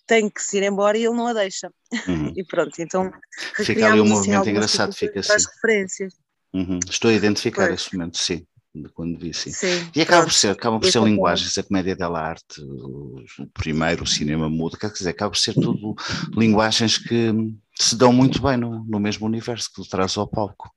tem 0.08 0.30
que 0.30 0.42
se 0.42 0.58
ir 0.58 0.64
embora 0.64 0.98
e 0.98 1.06
ele 1.06 1.16
não 1.16 1.28
a 1.28 1.34
deixa. 1.34 1.72
Uhum. 2.08 2.34
E 2.36 2.44
pronto, 2.44 2.82
então 2.82 3.12
fica 3.56 3.88
ali 3.88 4.00
um 4.00 4.04
assim, 4.04 4.14
movimento 4.14 4.50
engraçado, 4.50 4.94
fica 4.94 5.20
assim. 5.20 5.34
referências. 5.56 6.14
Uhum. 6.54 6.80
Estou 6.90 7.12
a 7.12 7.14
identificar 7.14 7.68
pois. 7.68 7.82
esse 7.82 7.96
momento, 7.96 8.18
sim 8.18 8.46
quando 8.94 9.20
vi, 9.20 9.34
sim. 9.34 9.52
sim 9.52 9.90
e 9.94 10.02
acaba 10.02 10.24
por 10.24 10.34
ser, 10.34 10.50
acaba 10.50 10.80
por 10.80 10.90
ser 10.90 11.02
linguagens, 11.04 11.58
a 11.58 11.64
comédia 11.64 11.96
da 11.96 12.08
arte, 12.10 12.62
o, 12.62 13.22
primeiro, 13.54 14.04
o 14.04 14.08
cinema 14.08 14.50
mudo, 14.50 14.78
quer 14.78 14.92
dizer, 14.92 15.10
acaba 15.10 15.32
por 15.32 15.38
ser 15.38 15.54
tudo 15.54 15.96
linguagens 16.36 16.98
que 16.98 17.34
se 17.78 17.96
dão 17.98 18.14
muito 18.14 18.42
bem 18.42 18.58
no, 18.58 18.84
no 18.86 19.00
mesmo 19.00 19.26
universo 19.26 19.70
que 19.74 19.88
traz 19.90 20.16
ao 20.18 20.28
palco. 20.28 20.72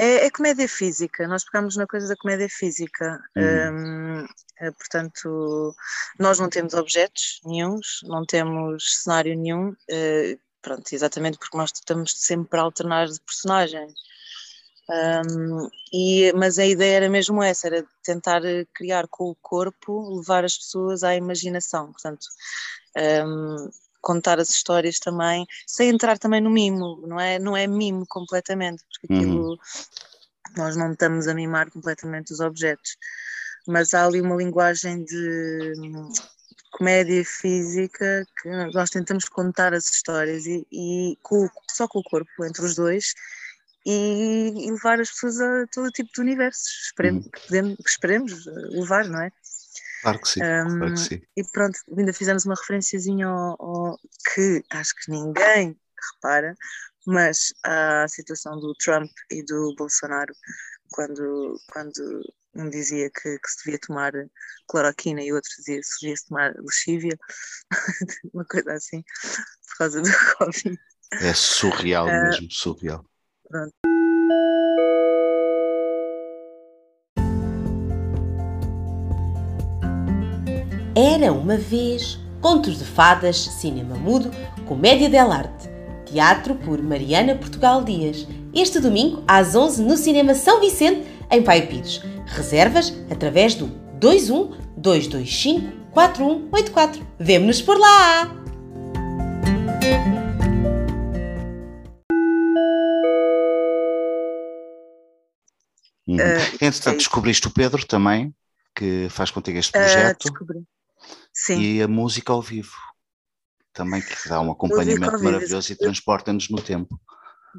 É, 0.00 0.24
é, 0.24 0.30
comédia 0.30 0.66
física, 0.66 1.28
nós 1.28 1.44
pegamos 1.44 1.76
na 1.76 1.86
coisa 1.86 2.08
da 2.08 2.16
comédia 2.16 2.48
física. 2.48 3.22
Hum. 3.36 4.24
Hum, 4.24 4.72
portanto, 4.78 5.76
nós 6.18 6.38
não 6.38 6.48
temos 6.48 6.72
objetos 6.72 7.38
nenhums, 7.44 8.00
não 8.04 8.24
temos 8.24 9.02
cenário 9.02 9.36
nenhum, 9.36 9.72
uh, 9.72 10.40
pronto, 10.62 10.90
exatamente 10.90 11.36
porque 11.38 11.54
nós 11.54 11.70
estamos 11.74 12.14
sempre 12.16 12.58
a 12.58 12.62
alternar 12.62 13.08
de 13.08 13.20
personagens. 13.20 13.92
Um, 14.88 15.68
e, 15.92 16.32
mas 16.32 16.58
a 16.58 16.64
ideia 16.64 16.96
era 16.96 17.10
mesmo 17.10 17.42
essa, 17.42 17.66
era 17.66 17.84
tentar 18.02 18.40
criar 18.74 19.06
com 19.06 19.24
o 19.24 19.36
corpo, 19.36 20.16
levar 20.16 20.46
as 20.46 20.56
pessoas 20.56 21.04
à 21.04 21.14
imaginação, 21.14 21.92
portanto, 21.92 22.26
um, 23.26 23.68
contar 24.00 24.38
as 24.38 24.50
histórias 24.50 24.98
também, 24.98 25.46
sem 25.66 25.90
entrar 25.90 26.18
também 26.18 26.40
no 26.40 26.50
mimo, 26.50 27.04
não 27.06 27.20
é, 27.20 27.38
não 27.38 27.56
é 27.56 27.66
mimo 27.66 28.04
completamente, 28.08 28.82
porque 28.84 29.12
uhum. 29.12 29.20
aquilo, 29.20 29.50
uhum. 29.50 29.58
nós 30.56 30.76
não 30.76 30.92
estamos 30.92 31.28
a 31.28 31.34
mimar 31.34 31.70
completamente 31.70 32.32
os 32.32 32.40
objetos, 32.40 32.96
mas 33.66 33.94
há 33.94 34.06
ali 34.06 34.20
uma 34.20 34.36
linguagem 34.36 35.04
de 35.04 35.72
comédia 36.72 37.24
física 37.24 38.24
que 38.40 38.48
nós 38.72 38.90
tentamos 38.90 39.24
contar 39.28 39.74
as 39.74 39.90
histórias 39.90 40.46
e, 40.46 40.66
e 40.72 41.18
com, 41.22 41.48
só 41.70 41.86
com 41.86 41.98
o 41.98 42.04
corpo, 42.04 42.44
entre 42.44 42.64
os 42.64 42.74
dois, 42.74 43.14
e, 43.84 44.66
e, 44.66 44.70
levar 44.70 45.00
as 45.00 45.10
pessoas 45.10 45.40
a 45.40 45.66
todo 45.72 45.90
tipo 45.90 46.10
de 46.12 46.20
universos 46.20 46.86
esperemos, 46.86 47.26
hum. 47.26 47.30
que, 47.30 47.40
podemos, 47.46 47.76
que 47.76 47.90
esperemos 47.90 48.46
levar, 48.70 49.06
não 49.06 49.22
é? 49.22 49.32
Claro 50.02 50.20
que 50.20 50.28
sim, 50.28 50.40
um, 50.42 50.78
claro 50.78 50.94
que 50.94 51.00
sim. 51.00 51.22
E 51.36 51.42
pronto, 51.52 51.78
ainda 51.96 52.12
fizemos 52.12 52.44
uma 52.44 52.54
referenciazinha 52.54 53.26
ao, 53.26 53.56
ao, 53.60 53.98
que 54.32 54.62
acho 54.70 54.94
que 54.94 55.10
ninguém 55.10 55.78
repara, 56.14 56.54
mas 57.06 57.52
a 57.64 58.06
situação 58.08 58.58
do 58.58 58.74
Trump 58.74 59.10
e 59.30 59.42
do 59.44 59.74
Bolsonaro, 59.76 60.34
quando, 60.90 61.60
quando 61.70 62.22
um 62.54 62.68
dizia 62.68 63.10
que, 63.10 63.38
que 63.38 63.50
se 63.50 63.64
devia 63.64 63.78
tomar 63.78 64.12
cloroquina 64.68 65.22
e 65.22 65.32
outro 65.32 65.50
dizia 65.58 65.76
que 65.76 65.86
se 65.86 66.00
devia 66.00 66.16
tomar 66.28 66.54
lexívia, 66.56 67.18
uma 68.34 68.44
coisa 68.44 68.72
assim, 68.72 69.02
por 69.68 69.78
causa 69.78 70.02
do 70.02 70.08
Covid. 70.38 70.78
É 71.12 71.34
surreal 71.34 72.06
uh, 72.06 72.22
mesmo, 72.24 72.48
surreal. 72.50 73.04
Pronto. 73.48 73.89
Era 81.02 81.32
uma 81.32 81.56
vez 81.56 82.18
Contos 82.42 82.78
de 82.78 82.84
Fadas, 82.84 83.38
Cinema 83.38 83.94
Mudo, 83.94 84.30
Comédia 84.66 85.08
dell'Arte, 85.08 85.66
teatro 86.04 86.54
por 86.56 86.82
Mariana 86.82 87.34
Portugal 87.34 87.82
Dias. 87.82 88.26
Este 88.54 88.78
domingo 88.78 89.24
às 89.26 89.54
11 89.54 89.82
no 89.82 89.96
Cinema 89.96 90.34
São 90.34 90.60
Vicente, 90.60 91.08
em 91.30 91.42
Pai 91.42 91.66
Pires. 91.66 92.02
Reservas 92.26 92.92
através 93.10 93.54
do 93.54 93.68
21 93.98 94.50
225 94.76 95.72
4184. 95.90 97.06
Vemo-nos 97.18 97.62
por 97.62 97.78
lá! 97.78 98.36
Uh, 106.06 106.60
Entretanto, 106.60 106.98
descobriste 106.98 107.46
o 107.46 107.50
Pedro 107.50 107.86
também, 107.86 108.34
que 108.74 109.08
faz 109.08 109.30
contigo 109.30 109.56
este 109.56 109.72
projeto. 109.72 110.26
Uh, 110.26 110.30
descobri. 110.30 110.66
Sim. 111.32 111.60
E 111.60 111.82
a 111.82 111.88
música 111.88 112.32
ao 112.32 112.42
vivo, 112.42 112.72
também 113.72 114.02
que 114.02 114.28
dá 114.28 114.40
um 114.40 114.50
acompanhamento 114.50 115.22
maravilhoso 115.22 115.72
e 115.72 115.76
transporta-nos 115.76 116.48
no 116.48 116.60
tempo. 116.60 117.00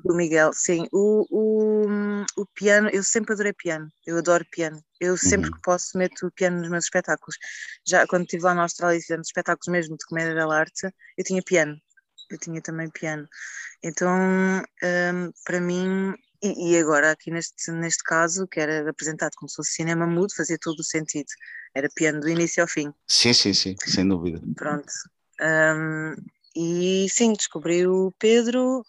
Do 0.06 0.16
Miguel, 0.16 0.52
sim. 0.54 0.88
O, 0.92 1.26
o, 1.30 2.26
o, 2.38 2.46
piano, 2.54 2.90
eu 2.94 3.04
sempre 3.04 3.34
adorei 3.34 3.52
piano, 3.52 3.90
eu 4.06 4.18
adoro 4.18 4.46
piano. 4.50 4.82
Eu 5.00 5.18
sempre 5.18 5.50
uhum. 5.50 5.56
que 5.56 5.62
posso 5.62 5.98
meto 5.98 6.28
o 6.28 6.32
piano 6.32 6.60
nos 6.60 6.70
meus 6.70 6.86
espetáculos. 6.86 7.36
Já 7.86 8.08
quando 8.08 8.24
estive 8.24 8.44
lá 8.44 8.54
na 8.54 8.62
Austrália 8.62 8.98
e 8.98 9.02
fizemos 9.02 9.28
espetáculos 9.28 9.68
mesmo 9.68 9.98
de 9.98 10.06
comédia 10.06 10.34
da 10.34 10.48
arte, 10.54 10.90
eu 11.18 11.26
tinha 11.26 11.42
piano. 11.42 11.76
Eu 12.30 12.38
tinha 12.38 12.62
também 12.62 12.90
piano. 12.90 13.28
Então, 13.84 14.10
um, 14.10 15.32
para 15.44 15.60
mim, 15.60 16.14
e, 16.42 16.72
e, 16.72 16.78
agora, 16.78 17.12
aqui 17.12 17.32
neste, 17.32 17.72
neste 17.72 18.04
caso, 18.04 18.48
que 18.48 18.60
era 18.60 18.90
apresentado 18.90 19.34
como 19.36 19.50
se 19.50 19.56
fosse 19.56 19.74
cinema 19.74 20.08
mudo, 20.08 20.34
fazia 20.36 20.58
todo 20.60 20.80
o 20.80 20.84
sentido. 20.84 21.28
Era 21.76 21.90
piano 21.94 22.20
do 22.20 22.30
início 22.30 22.62
ao 22.62 22.68
fim. 22.68 22.94
Sim, 23.08 23.34
sim, 23.34 23.54
sim, 23.54 23.76
sem 23.86 24.08
dúvida. 24.08 24.42
Pronto. 24.56 24.92
Um, 25.40 26.16
e 26.56 27.08
sim, 27.10 27.34
descobri 27.34 27.88
o 27.88 28.12
Pedro 28.20 28.84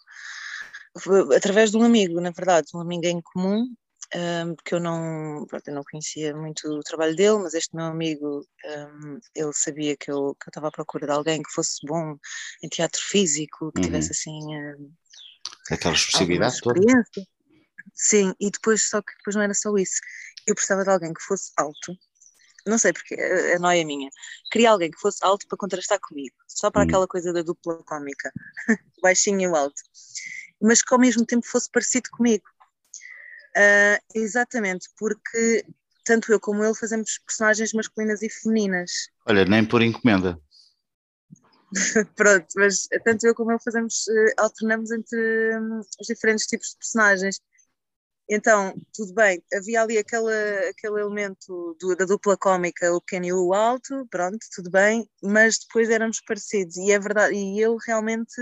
através 1.35 1.71
de 1.71 1.77
um 1.77 1.83
amigo, 1.83 2.21
na 2.21 2.31
verdade, 2.31 2.67
um 2.73 2.79
amigo 2.79 3.05
em 3.05 3.19
comum, 3.21 3.67
um, 4.15 4.55
porque 4.55 4.75
eu 4.75 4.79
não, 4.79 5.45
pronto, 5.47 5.67
eu 5.67 5.73
não 5.73 5.83
conhecia 5.83 6.35
muito 6.35 6.67
o 6.67 6.81
trabalho 6.81 7.15
dele, 7.15 7.39
mas 7.39 7.55
este 7.55 7.75
meu 7.75 7.85
amigo, 7.85 8.45
um, 8.65 9.19
ele 9.35 9.53
sabia 9.53 9.97
que 9.97 10.11
eu 10.11 10.35
estava 10.47 10.67
à 10.67 10.71
procura 10.71 11.07
de 11.07 11.11
alguém 11.11 11.41
que 11.41 11.51
fosse 11.51 11.77
bom 11.87 12.15
em 12.61 12.69
teatro 12.69 13.01
físico, 13.01 13.71
que 13.71 13.79
uhum. 13.79 13.85
tivesse 13.85 14.11
assim. 14.11 14.39
Um, 14.55 14.93
Aquela 15.71 15.95
expressividade 15.95 16.59
toda. 16.61 16.79
Sim, 17.93 18.33
e 18.39 18.49
depois, 18.49 18.89
só 18.89 19.01
que 19.01 19.13
depois 19.17 19.35
não 19.35 19.43
era 19.43 19.53
só 19.53 19.75
isso. 19.77 19.99
Eu 20.47 20.55
precisava 20.55 20.83
de 20.83 20.89
alguém 20.89 21.13
que 21.13 21.21
fosse 21.21 21.51
alto, 21.57 21.97
não 22.65 22.77
sei 22.77 22.93
porque, 22.93 23.15
a 23.15 23.59
noia 23.59 23.85
minha. 23.85 24.09
Queria 24.51 24.71
alguém 24.71 24.91
que 24.91 24.99
fosse 24.99 25.19
alto 25.21 25.47
para 25.47 25.57
contrastar 25.57 25.99
comigo, 25.99 26.35
só 26.47 26.71
para 26.71 26.81
hum. 26.81 26.85
aquela 26.85 27.07
coisa 27.07 27.33
da 27.33 27.41
dupla 27.41 27.83
cómica, 27.83 28.31
baixinho 29.01 29.41
e 29.41 29.57
alto, 29.57 29.81
mas 30.61 30.81
que 30.81 30.93
ao 30.93 30.99
mesmo 30.99 31.25
tempo 31.25 31.45
fosse 31.45 31.69
parecido 31.69 32.09
comigo. 32.11 32.45
Uh, 33.55 34.01
exatamente, 34.15 34.89
porque 34.97 35.63
tanto 36.03 36.31
eu 36.31 36.39
como 36.39 36.63
ele 36.63 36.73
fazemos 36.73 37.19
personagens 37.19 37.71
masculinas 37.73 38.21
e 38.21 38.29
femininas. 38.29 38.91
Olha, 39.27 39.45
nem 39.45 39.63
por 39.63 39.81
encomenda. 39.81 40.39
Pronto, 42.15 42.47
mas 42.55 42.87
tanto 43.03 43.25
eu 43.25 43.35
como 43.35 43.51
ele 43.51 43.59
fazemos, 43.63 44.05
uh, 44.07 44.33
alternamos 44.37 44.91
entre 44.91 45.57
um, 45.57 45.79
os 45.79 46.07
diferentes 46.07 46.45
tipos 46.45 46.69
de 46.69 46.77
personagens. 46.77 47.39
Então, 48.29 48.73
tudo 48.93 49.13
bem, 49.13 49.43
havia 49.53 49.81
ali 49.81 49.97
aquele, 49.97 50.33
aquele 50.69 51.01
elemento 51.01 51.75
do, 51.79 51.95
da 51.95 52.05
dupla 52.05 52.37
cómica, 52.37 52.93
o 52.93 53.01
Kenny 53.01 53.27
e 53.27 53.33
o 53.33 53.53
Alto, 53.53 54.07
pronto, 54.09 54.39
tudo 54.55 54.71
bem, 54.71 55.07
mas 55.21 55.59
depois 55.59 55.89
éramos 55.89 56.21
parecidos 56.21 56.77
e 56.77 56.91
é 56.91 56.99
verdade, 56.99 57.35
e 57.35 57.61
ele 57.61 57.75
realmente 57.85 58.33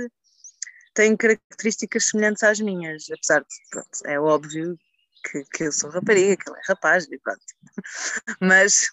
tem 0.94 1.18
características 1.18 2.10
semelhantes 2.10 2.44
às 2.44 2.60
minhas, 2.60 3.06
apesar 3.12 3.40
de, 3.42 3.48
pronto, 3.72 3.90
é 4.06 4.20
óbvio 4.20 4.78
que, 5.24 5.44
que 5.46 5.64
eu 5.64 5.72
sou 5.72 5.90
rapariga, 5.90 6.38
que 6.38 6.50
ele 6.50 6.60
é 6.60 6.62
rapaz, 6.68 7.08
e 7.10 7.18
pronto. 7.18 7.42
mas, 8.40 8.84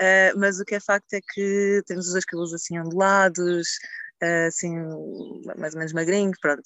uh, 0.00 0.38
mas 0.38 0.58
o 0.58 0.64
que 0.64 0.76
é 0.76 0.80
facto 0.80 1.12
é 1.12 1.20
que 1.20 1.82
temos 1.86 2.06
os 2.06 2.12
dois 2.12 2.24
cabelos 2.24 2.54
assim 2.54 2.78
ondulados, 2.78 3.68
uh, 4.22 4.46
assim, 4.46 4.74
mais 5.58 5.74
ou 5.74 5.78
menos 5.78 5.92
magrinhos, 5.92 6.38
pronto, 6.40 6.62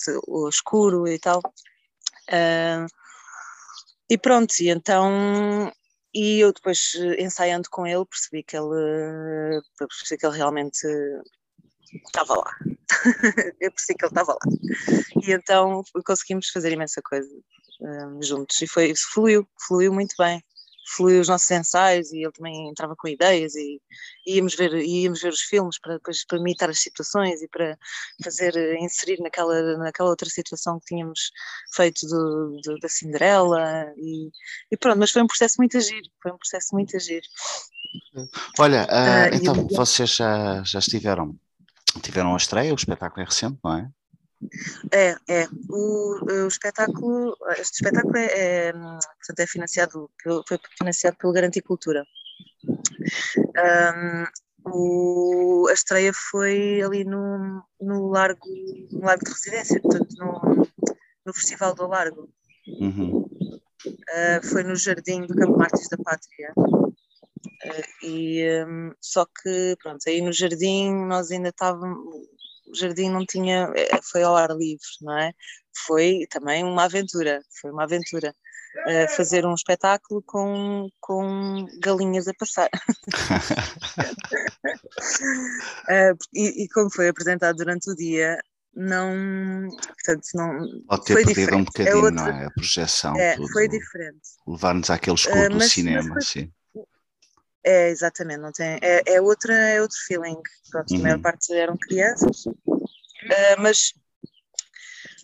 escuro 0.48 1.08
e 1.08 1.18
tal. 1.18 1.40
Uh, 2.28 2.86
e 4.08 4.18
pronto, 4.18 4.54
e 4.60 4.68
então 4.68 5.72
e 6.14 6.40
eu 6.40 6.52
depois 6.52 6.92
ensaiando 7.18 7.68
com 7.70 7.86
ele 7.86 8.04
percebi 8.06 8.42
que 8.42 8.56
ele 8.56 9.60
percebi 9.76 10.20
que 10.20 10.26
ele 10.26 10.36
realmente 10.36 10.86
estava 12.06 12.34
lá. 12.34 12.56
eu 13.60 13.72
percebi 13.72 13.98
que 13.98 14.04
ele 14.04 14.10
estava 14.10 14.32
lá. 14.32 14.38
E 15.22 15.32
então 15.32 15.82
conseguimos 16.04 16.48
fazer 16.50 16.72
imensa 16.72 17.02
coisa 17.02 17.28
um, 17.80 18.22
juntos 18.22 18.60
e 18.62 18.66
foi, 18.66 18.94
fluiu, 19.12 19.46
fluiu 19.66 19.92
muito 19.92 20.14
bem 20.16 20.42
fluiu 20.86 21.20
os 21.20 21.28
nossos 21.28 21.50
ensaios 21.50 22.12
e 22.12 22.22
ele 22.22 22.32
também 22.32 22.68
entrava 22.68 22.94
com 22.96 23.08
ideias 23.08 23.54
e 23.54 23.80
íamos 24.26 24.54
ver, 24.54 24.74
íamos 24.74 25.20
ver 25.22 25.32
os 25.32 25.40
filmes 25.40 25.78
para 25.78 25.94
depois 25.94 26.24
para 26.26 26.38
imitar 26.38 26.68
as 26.68 26.80
situações 26.80 27.42
e 27.42 27.48
para 27.48 27.78
fazer, 28.22 28.54
inserir 28.80 29.20
naquela, 29.20 29.78
naquela 29.78 30.10
outra 30.10 30.28
situação 30.28 30.78
que 30.80 30.86
tínhamos 30.86 31.30
feito 31.74 32.06
do, 32.06 32.60
do 32.62 32.78
da 32.78 32.88
Cinderela 32.88 33.92
e, 33.96 34.30
e, 34.70 34.76
pronto, 34.76 34.98
mas 34.98 35.10
foi 35.10 35.22
um 35.22 35.26
processo 35.26 35.54
muito 35.58 35.76
agir, 35.76 36.02
foi 36.22 36.32
um 36.32 36.38
processo 36.38 36.68
muito 36.72 36.96
agir. 36.96 37.22
Olha, 38.58 38.84
uh, 38.84 39.32
uh, 39.32 39.34
então 39.34 39.68
vocês 39.68 40.14
já, 40.16 40.62
já 40.64 40.78
estiveram, 40.78 41.38
tiveram 42.02 42.34
a 42.34 42.36
estreia, 42.36 42.72
o 42.72 42.76
espetáculo 42.76 43.22
é 43.22 43.24
recente, 43.24 43.58
não 43.62 43.78
é? 43.78 43.90
É, 44.92 45.16
é. 45.28 45.48
O, 45.68 46.24
o 46.24 46.48
espetáculo, 46.48 47.36
este 47.58 47.76
espetáculo 47.76 48.16
é, 48.16 48.68
é, 48.68 48.72
portanto, 48.72 49.40
é 49.40 49.46
financiado, 49.46 50.10
foi 50.46 50.58
financiado 50.78 51.16
pelo 51.18 51.32
Garanticultura. 51.32 52.04
Um, 53.36 54.24
o, 54.66 55.66
a 55.68 55.72
estreia 55.72 56.12
foi 56.30 56.80
ali 56.82 57.04
no, 57.04 57.62
no, 57.80 58.08
largo, 58.08 58.46
no 58.90 59.00
Largo 59.00 59.24
de 59.24 59.30
Residência, 59.30 59.80
portanto, 59.80 60.14
no, 60.18 60.66
no 61.26 61.34
Festival 61.34 61.74
do 61.74 61.86
Largo. 61.86 62.28
Uhum. 62.66 63.28
Uh, 63.86 64.46
foi 64.50 64.62
no 64.62 64.74
Jardim 64.74 65.26
do 65.26 65.34
Campo 65.34 65.58
Mártires 65.58 65.88
da 65.88 65.98
Pátria. 65.98 66.52
Uh, 66.56 68.06
e, 68.06 68.64
um, 68.64 68.92
só 69.00 69.26
que, 69.26 69.76
pronto, 69.82 70.00
aí 70.06 70.20
no 70.20 70.32
jardim 70.32 70.92
nós 71.06 71.30
ainda 71.30 71.48
estávamos, 71.48 72.26
jardim 72.74 73.10
não 73.10 73.24
tinha, 73.24 73.70
é, 73.74 74.00
foi 74.02 74.22
ao 74.22 74.36
ar 74.36 74.50
livre, 74.50 74.86
não 75.00 75.18
é? 75.18 75.32
Foi 75.86 76.26
também 76.30 76.64
uma 76.64 76.84
aventura, 76.84 77.40
foi 77.60 77.70
uma 77.70 77.84
aventura. 77.84 78.34
Uh, 78.88 79.08
fazer 79.14 79.46
um 79.46 79.54
espetáculo 79.54 80.20
com, 80.26 80.88
com 81.00 81.64
galinhas 81.80 82.26
a 82.26 82.34
passar. 82.34 82.68
uh, 85.88 86.18
e, 86.34 86.64
e, 86.64 86.68
como 86.70 86.92
foi 86.92 87.08
apresentado 87.08 87.54
durante 87.56 87.88
o 87.88 87.94
dia, 87.94 88.36
não. 88.74 89.68
Portanto, 89.70 90.26
não. 90.34 90.58
Pode 90.88 91.04
ter 91.04 91.12
foi 91.12 91.24
perdido 91.24 91.40
diferente. 91.40 91.60
um 91.60 91.64
bocadinho, 91.64 91.92
é 91.92 91.96
outra, 91.96 92.10
não 92.10 92.26
é? 92.26 92.46
A 92.46 92.50
projeção. 92.50 93.16
É, 93.16 93.36
tudo, 93.36 93.52
foi 93.52 93.68
diferente. 93.68 94.20
Levar-nos 94.46 94.90
àquele 94.90 95.16
escuro 95.16 95.46
uh, 95.46 95.50
do 95.50 95.60
cinema, 95.60 96.14
mas, 96.14 96.26
sim. 96.26 96.50
É, 97.64 97.88
exatamente, 97.88 98.40
não 98.40 98.52
tem, 98.52 98.78
é, 98.82 99.02
é, 99.06 99.20
outra, 99.22 99.54
é 99.54 99.80
outro 99.80 99.96
feeling. 100.06 100.36
Pronto, 100.70 100.92
uhum. 100.92 101.00
A 101.00 101.02
maior 101.02 101.18
parte 101.20 101.52
eram 101.54 101.76
crianças, 101.78 102.44
uh, 102.46 103.56
mas, 103.58 103.94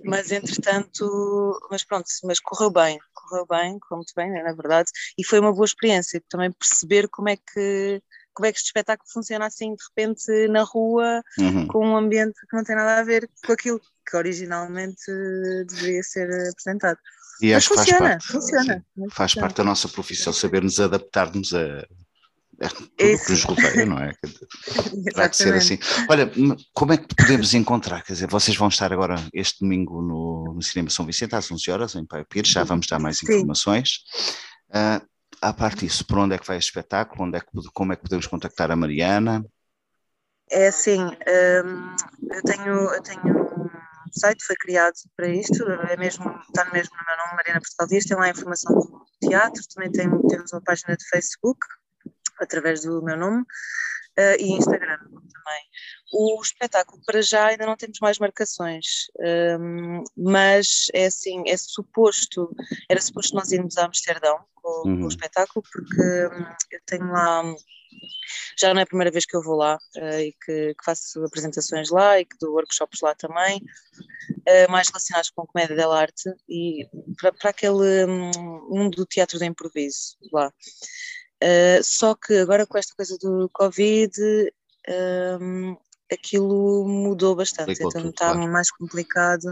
mas 0.05 0.33
entretanto, 0.33 1.61
mas 1.71 1.85
pronto, 1.85 2.07
mas 2.25 2.41
correu 2.41 2.71
bem, 2.71 2.99
correu 3.13 3.47
bem, 3.47 3.79
correu 3.79 3.99
muito 3.99 4.15
bem, 4.17 4.31
na 4.43 4.55
verdade, 4.55 4.91
e 5.19 5.25
foi 5.25 5.39
uma 5.39 5.53
boa 5.53 5.67
experiência 5.67 6.23
também 6.31 6.51
perceber 6.51 7.09
como 7.09 7.29
é 7.29 7.37
que 7.37 8.03
como 8.33 8.47
é 8.47 8.53
que 8.53 8.59
este 8.59 8.69
espetáculo 8.69 9.11
funciona 9.13 9.45
assim 9.45 9.75
de 9.75 9.83
repente 9.89 10.49
na 10.49 10.63
rua, 10.63 11.23
uhum. 11.39 11.67
com 11.67 11.87
um 11.87 11.97
ambiente 11.97 12.41
que 12.49 12.57
não 12.57 12.65
tem 12.65 12.77
nada 12.77 13.01
a 13.01 13.05
ver 13.05 13.29
com 13.45 13.53
aquilo 13.53 13.81
que 14.09 14.17
originalmente 14.17 15.05
deveria 15.69 16.03
ser 16.03 16.31
apresentado. 16.49 16.99
E 17.43 17.49
Mas 17.49 17.57
acho 17.57 17.75
funciona, 17.75 17.99
que 17.99 17.99
faz 17.99 18.09
parte, 18.09 18.27
funciona, 18.33 18.87
faz 19.11 19.35
parte 19.35 19.57
da 19.57 19.65
nossa 19.65 19.89
profissão 19.89 20.33
saber 20.33 20.63
nos 20.63 20.81
adaptarmos 20.81 21.53
a, 21.53 21.87
é 22.61 22.69
tudo 22.69 22.85
o 22.85 23.25
que 23.25 23.31
nos 23.31 23.43
rodeia, 23.45 23.87
não 23.87 23.99
é? 23.99 24.13
Terá 25.05 25.27
de 25.29 25.37
ser 25.37 25.55
assim. 25.55 25.79
Olha, 26.09 26.31
como 26.75 26.93
é 26.93 26.99
que 26.99 27.15
podemos 27.15 27.55
encontrar? 27.55 28.03
Quer 28.03 28.13
dizer, 28.13 28.29
vocês 28.29 28.57
vão 28.57 28.69
estar 28.69 28.93
agora 28.93 29.17
este 29.33 29.61
domingo 29.61 30.03
no, 30.03 30.55
no 30.55 30.63
Cinema 30.63 30.91
São 30.91 31.07
Vicente 31.07 31.35
às 31.35 31.51
11 31.51 31.71
horas 31.71 31.95
em 31.95 32.05
Pai 32.05 32.25
Pires, 32.25 32.51
já 32.51 32.63
vamos 32.63 32.87
dar 32.87 32.99
mais 32.99 33.19
Sim. 33.19 33.27
informações. 33.27 34.01
Uh, 34.69 35.05
à 35.41 35.53
parte 35.53 35.87
disso, 35.87 36.07
por 36.07 36.19
onde 36.19 36.35
é 36.35 36.39
que 36.39 36.47
vai 36.47 36.57
o 36.57 36.59
espetáculo? 36.59 37.25
Onde 37.25 37.39
é 37.39 37.41
que, 37.41 37.47
como 37.73 37.93
é 37.93 37.97
que 37.97 38.03
podemos 38.03 38.27
contactar 38.27 38.71
a 38.71 38.77
Mariana? 38.77 39.45
É 40.51 40.69
assim, 40.69 41.01
um, 41.03 42.35
eu, 42.35 42.43
tenho, 42.43 42.95
eu 42.95 43.03
tenho 43.03 43.41
um 43.41 44.13
site, 44.13 44.45
foi 44.45 44.57
criado 44.57 44.95
para 45.17 45.29
isto, 45.29 45.63
é 45.63 45.97
mesmo, 45.97 46.29
está 46.49 46.65
mesmo 46.73 46.95
no 46.97 47.07
meu 47.07 47.17
nome, 47.17 47.37
Mariana 47.37 47.61
Portugal 47.61 47.87
Dias, 47.87 48.05
tem 48.05 48.17
lá 48.17 48.25
a 48.25 48.31
informação 48.31 48.75
do 48.75 49.07
teatro, 49.21 49.63
também 49.73 49.93
tem, 49.93 50.11
temos 50.27 50.53
uma 50.53 50.61
página 50.61 50.97
de 50.97 51.09
Facebook, 51.09 51.61
através 52.41 52.83
do 52.83 53.03
meu 53.03 53.17
nome, 53.17 53.43
uh, 53.43 54.37
e 54.39 54.53
Instagram 54.53 54.99
também. 54.99 55.63
O 56.13 56.41
espetáculo, 56.43 57.01
para 57.07 57.23
já, 57.23 57.47
ainda 57.47 57.67
não 57.67 57.77
temos 57.77 57.99
mais 58.01 58.19
marcações, 58.19 59.07
um, 59.19 59.25
ehm, 59.25 60.05
mas 60.17 60.87
é 60.93 61.07
assim, 61.07 61.43
é 61.47 61.57
suposto, 61.57 62.51
era 62.89 63.01
suposto 63.01 63.35
nós 63.35 63.53
irmos 63.53 63.77
a 63.77 63.87
Amsterdão 63.87 64.45
com, 64.55 64.89
uhum. 64.89 64.99
com 64.99 65.05
o 65.05 65.09
espetáculo, 65.09 65.65
porque 65.71 66.27
um, 66.27 66.47
eu 66.73 66.81
tenho 66.87 67.07
lá 67.13 67.45
já 68.59 68.73
não 68.73 68.81
é 68.81 68.85
a 68.85 68.87
primeira 68.87 69.11
vez 69.11 69.25
que 69.25 69.37
eu 69.37 69.43
vou 69.43 69.57
lá 69.57 69.79
uh, 69.97 70.21
e 70.21 70.33
que, 70.45 70.75
que, 70.75 70.85
faço 70.85 71.25
apresentações 71.25 71.91
lá 71.91 72.21
e 72.21 72.25
que 72.25 72.37
dou 72.41 72.55
workshops 72.55 73.01
lá 73.01 73.15
também, 73.15 73.59
uh, 73.59 74.71
mais 74.71 74.89
relacionados 74.89 75.31
com 75.31 75.47
comédia 75.47 75.77
dell'arte 75.77 76.31
e 76.49 76.87
para, 77.21 77.33
para 77.33 77.51
aquele 77.51 78.05
um, 78.07 78.69
mundo 78.69 78.97
do 78.97 79.07
teatro 79.07 79.39
de 79.39 79.47
improviso 79.47 80.17
lá. 80.33 80.53
Uh, 81.43 81.83
só 81.83 82.15
que 82.15 82.35
agora 82.37 82.67
com 82.67 82.77
esta 82.77 82.95
coisa 82.95 83.17
do 83.19 83.49
Covid, 83.53 84.13
um, 85.41 85.77
aquilo 86.13 86.87
mudou 86.87 87.35
bastante, 87.35 87.79
Complicou 87.79 87.89
então 87.89 88.03
tudo, 88.03 88.11
está 88.11 88.33
claro. 88.33 88.53
mais 88.53 88.71
complicado. 88.71 89.45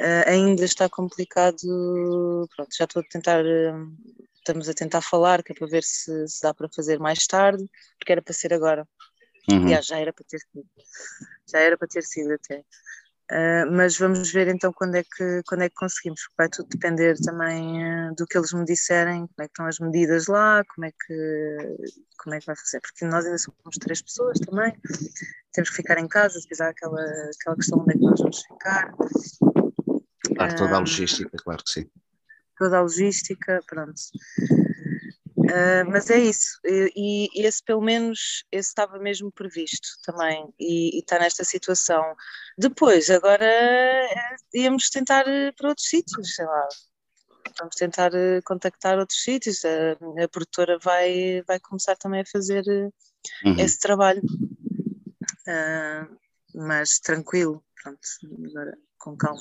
Uh, 0.00 0.28
ainda 0.28 0.64
está 0.64 0.88
complicado. 0.88 2.48
Pronto, 2.54 2.76
já 2.76 2.84
estou 2.84 3.00
a 3.00 3.04
tentar. 3.08 3.44
Estamos 4.36 4.68
a 4.68 4.74
tentar 4.74 5.00
falar, 5.00 5.42
que 5.42 5.52
é 5.52 5.54
para 5.54 5.66
ver 5.66 5.82
se, 5.82 6.28
se, 6.28 6.42
dá 6.42 6.54
para 6.54 6.68
fazer 6.68 6.98
mais 6.98 7.26
tarde, 7.26 7.64
porque 7.98 8.12
era 8.12 8.22
para 8.22 8.34
ser 8.34 8.54
agora. 8.54 8.86
Uhum. 9.50 9.64
Aliás, 9.64 9.86
já 9.86 9.98
era 9.98 10.12
para 10.12 10.24
ter 10.24 10.38
sido. 10.38 10.66
Já 11.48 11.60
era 11.60 11.76
para 11.76 11.88
ter 11.88 12.02
sido 12.02 12.32
até. 12.32 12.64
Uh, 13.30 13.66
mas 13.72 13.98
vamos 13.98 14.30
ver 14.30 14.46
então 14.46 14.72
quando 14.72 14.94
é 14.94 15.02
que, 15.02 15.42
quando 15.48 15.62
é 15.62 15.68
que 15.68 15.74
conseguimos, 15.74 16.20
vai 16.38 16.48
tudo 16.48 16.68
depender 16.68 17.16
também 17.18 17.82
uh, 17.82 18.14
do 18.14 18.24
que 18.24 18.38
eles 18.38 18.52
me 18.52 18.64
disserem, 18.64 19.26
como 19.26 19.40
é 19.40 19.44
que 19.46 19.50
estão 19.50 19.66
as 19.66 19.80
medidas 19.80 20.28
lá, 20.28 20.62
como 20.72 20.86
é 20.86 20.92
que, 20.92 21.76
como 22.18 22.36
é 22.36 22.38
que 22.38 22.46
vai 22.46 22.54
fazer, 22.54 22.80
porque 22.80 23.04
nós 23.04 23.24
ainda 23.24 23.38
somos 23.38 23.76
três 23.80 24.00
pessoas 24.00 24.38
também, 24.38 24.72
temos 25.52 25.70
que 25.70 25.76
ficar 25.76 25.98
em 25.98 26.06
casa, 26.06 26.38
se 26.38 26.62
há 26.62 26.68
aquela, 26.68 27.02
aquela 27.02 27.56
questão 27.56 27.80
onde 27.80 27.94
é 27.94 27.94
que 27.94 28.04
nós 28.04 28.20
vamos 28.20 28.42
ficar. 28.42 28.94
Claro, 30.36 30.56
toda 30.56 30.74
a 30.74 30.76
ah, 30.76 30.80
logística, 30.80 31.36
claro 31.42 31.64
que 31.64 31.70
sim. 31.70 31.90
Toda 32.56 32.78
a 32.78 32.82
logística, 32.82 33.60
pronto. 33.66 34.00
Uh, 35.46 35.88
mas 35.90 36.10
é 36.10 36.18
isso, 36.18 36.58
e, 36.64 37.30
e, 37.34 37.46
esse 37.46 37.62
pelo 37.62 37.80
menos, 37.80 38.44
esse 38.50 38.68
estava 38.68 38.98
mesmo 38.98 39.30
previsto 39.30 39.88
também, 40.04 40.52
e, 40.58 40.96
e 40.96 40.98
está 40.98 41.18
nesta 41.18 41.44
situação. 41.44 42.02
Depois, 42.58 43.08
agora 43.10 43.44
é, 43.44 44.36
íamos 44.54 44.90
tentar 44.90 45.24
para 45.56 45.68
outros 45.68 45.88
sítios, 45.88 46.34
sei 46.34 46.44
lá, 46.44 46.68
vamos 47.58 47.76
tentar 47.76 48.10
contactar 48.44 48.98
outros 48.98 49.22
sítios, 49.22 49.64
a, 49.64 49.92
a 50.24 50.28
produtora 50.28 50.78
vai, 50.82 51.42
vai 51.46 51.60
começar 51.60 51.96
também 51.96 52.22
a 52.22 52.26
fazer 52.26 52.64
uhum. 53.44 53.56
esse 53.58 53.78
trabalho, 53.78 54.22
uh, 55.46 56.16
mas 56.54 56.98
tranquilo, 56.98 57.64
pronto, 57.82 58.00
agora 58.50 58.76
com 59.06 59.16
calma. 59.16 59.40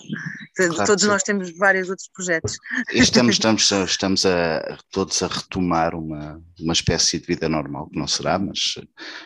Claro 0.55 0.85
todos 0.85 1.03
nós 1.05 1.23
temos 1.23 1.57
vários 1.57 1.89
outros 1.89 2.07
projetos. 2.09 2.57
Estamos, 2.91 3.35
estamos, 3.35 3.71
estamos 3.71 4.25
a, 4.25 4.77
todos 4.91 5.23
a 5.23 5.27
retomar 5.27 5.95
uma, 5.95 6.39
uma 6.59 6.73
espécie 6.73 7.19
de 7.19 7.25
vida 7.25 7.49
normal, 7.49 7.89
que 7.89 7.97
não 7.97 8.07
será, 8.07 8.37
mas, 8.37 8.75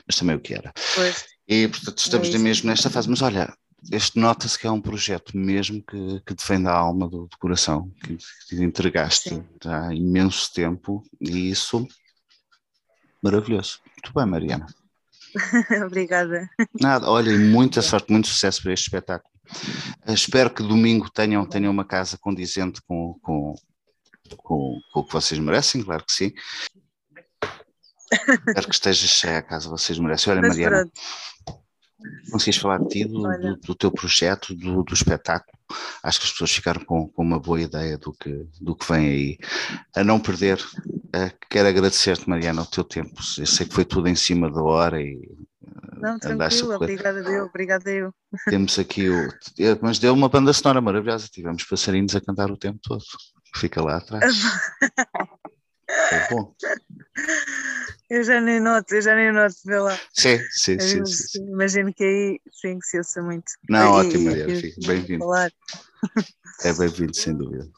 mas 0.08 0.16
também 0.16 0.38
o 0.38 0.40
que 0.40 0.54
era. 0.54 0.72
Pois. 0.96 1.26
E 1.46 1.68
portanto 1.68 1.98
estamos 1.98 2.34
é 2.34 2.38
mesmo 2.38 2.70
nesta 2.70 2.90
fase, 2.90 3.10
mas 3.10 3.22
olha, 3.22 3.54
este 3.92 4.18
nota-se 4.18 4.58
que 4.58 4.66
é 4.66 4.72
um 4.72 4.80
projeto 4.80 5.38
mesmo 5.38 5.84
que, 5.84 6.22
que 6.26 6.34
defende 6.34 6.70
a 6.70 6.74
alma 6.74 7.10
do, 7.10 7.28
do 7.28 7.38
coração, 7.38 7.92
que, 8.02 8.18
que 8.48 8.64
entregaste 8.64 9.30
Sim. 9.30 9.46
há 9.66 9.94
imenso 9.94 10.54
tempo 10.54 11.04
e 11.20 11.50
isso 11.50 11.86
maravilhoso. 13.22 13.80
Muito 13.98 14.14
bem, 14.14 14.26
Mariana. 14.26 14.68
Obrigada. 15.86 16.50
Nada, 16.80 17.10
olha, 17.10 17.38
muita 17.38 17.82
sorte, 17.82 18.10
muito 18.10 18.30
sucesso 18.30 18.64
para 18.64 18.72
este 18.74 18.86
espetáculo. 18.86 19.39
Uh, 20.08 20.14
espero 20.14 20.50
que 20.50 20.64
domingo 20.64 21.10
tenham, 21.10 21.46
tenham 21.46 21.72
uma 21.72 21.86
casa 21.86 22.18
condizente 22.18 22.82
com, 22.84 23.18
com, 23.22 23.56
com, 24.38 24.80
com 24.92 25.00
o 25.00 25.06
que 25.06 25.14
vocês 25.14 25.40
merecem, 25.40 25.84
claro 25.84 26.06
que 26.06 26.14
sim. 26.14 26.32
espero 28.12 28.68
que 28.68 28.74
esteja 28.74 29.08
cheia 29.08 29.38
a 29.40 29.44
casa, 29.44 29.70
vocês 29.70 29.98
merecem. 30.00 30.32
Olha, 30.32 30.42
Mas 30.42 30.58
Mariana, 30.58 30.90
conseguis 32.32 32.58
falar 32.58 32.80
de 32.80 32.88
ti, 32.88 33.06
do, 33.06 33.22
do, 33.22 33.58
do 33.58 33.76
teu 33.76 33.92
projeto, 33.92 34.56
do, 34.56 34.84
do, 34.84 34.94
espetáculo. 34.94 35.58
Acho 36.04 36.20
que 36.20 36.26
as 36.26 36.32
pessoas 36.32 36.52
ficaram 36.52 36.84
com, 36.84 37.08
com, 37.10 37.22
uma 37.22 37.40
boa 37.40 37.62
ideia 37.62 37.98
do 37.98 38.14
que, 38.14 38.48
do 38.60 38.76
que 38.76 38.92
vem 38.92 39.08
aí. 39.08 39.38
A 39.96 40.04
não 40.04 40.20
perder, 40.20 40.60
uh, 40.60 41.38
quero 41.50 41.68
agradecer-te, 41.68 42.30
Mariana, 42.30 42.62
o 42.62 42.66
teu 42.66 42.84
tempo. 42.84 43.14
Eu 43.38 43.46
sei 43.46 43.68
que 43.68 43.74
foi 43.74 43.86
tudo 43.86 44.08
em 44.08 44.16
cima 44.16 44.50
da 44.50 44.62
hora 44.62 45.02
e 45.02 45.20
não, 45.98 46.18
tranquilo, 46.18 46.76
obrigada 46.76 47.20
eu, 47.20 47.46
obrigada 47.46 47.92
eu. 47.92 48.14
Temos 48.46 48.80
aqui 48.80 49.10
o. 49.10 49.28
Mas 49.82 50.00
deu 50.00 50.14
uma 50.14 50.30
banda 50.30 50.54
sonora 50.54 50.82
maravilhosa, 50.82 51.28
tivemos 51.28 51.64
passarinhos 51.64 52.16
a 52.16 52.22
cantar 52.22 52.50
o 52.52 52.58
tempo 52.58 52.80
todo. 52.82 53.04
Fica 53.56 53.82
lá 53.82 53.98
atrás. 53.98 54.24
é 56.12 56.30
bom. 56.30 56.56
Eu 58.10 58.24
já 58.24 58.40
nem 58.40 58.60
noto, 58.60 58.94
eu 58.96 59.02
já 59.02 59.16
nem 59.16 59.32
noto, 59.32 59.56
vê 59.66 59.80
lá. 59.80 60.00
Sim, 60.14 60.40
sim, 60.52 60.80
sim, 60.80 61.06
sim, 61.06 61.44
Imagino 61.44 61.94
que 61.94 62.04
aí 62.04 62.40
sim 62.52 62.80
que 62.80 62.86
se 62.86 62.98
ouça 62.98 63.22
muito. 63.22 63.52
Não, 63.70 63.92
ótimo, 63.92 64.26
Maria, 64.26 64.48
bem-vindo. 64.86 65.26
É 66.64 66.74
bem-vindo, 66.74 67.16
sem 67.16 67.36
dúvida. 67.36 67.70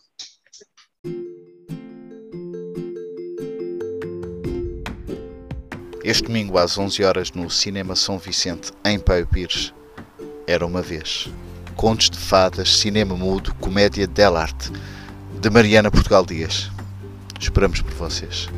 Este 6.03 6.23
domingo 6.23 6.57
às 6.57 6.79
11 6.79 7.03
horas 7.03 7.31
no 7.31 7.47
Cinema 7.47 7.95
São 7.95 8.17
Vicente, 8.17 8.71
em 8.83 8.97
Paio 8.97 9.27
Pires. 9.27 9.71
Era 10.47 10.65
uma 10.65 10.81
vez. 10.81 11.29
Contos 11.75 12.09
de 12.09 12.17
fadas, 12.17 12.77
cinema 12.77 13.15
mudo, 13.15 13.53
comédia 13.55 14.07
dell'arte, 14.07 14.71
de 15.39 15.49
Mariana 15.51 15.91
Portugal 15.91 16.25
Dias. 16.25 16.71
Esperamos 17.39 17.81
por 17.81 17.93
vocês. 17.93 18.49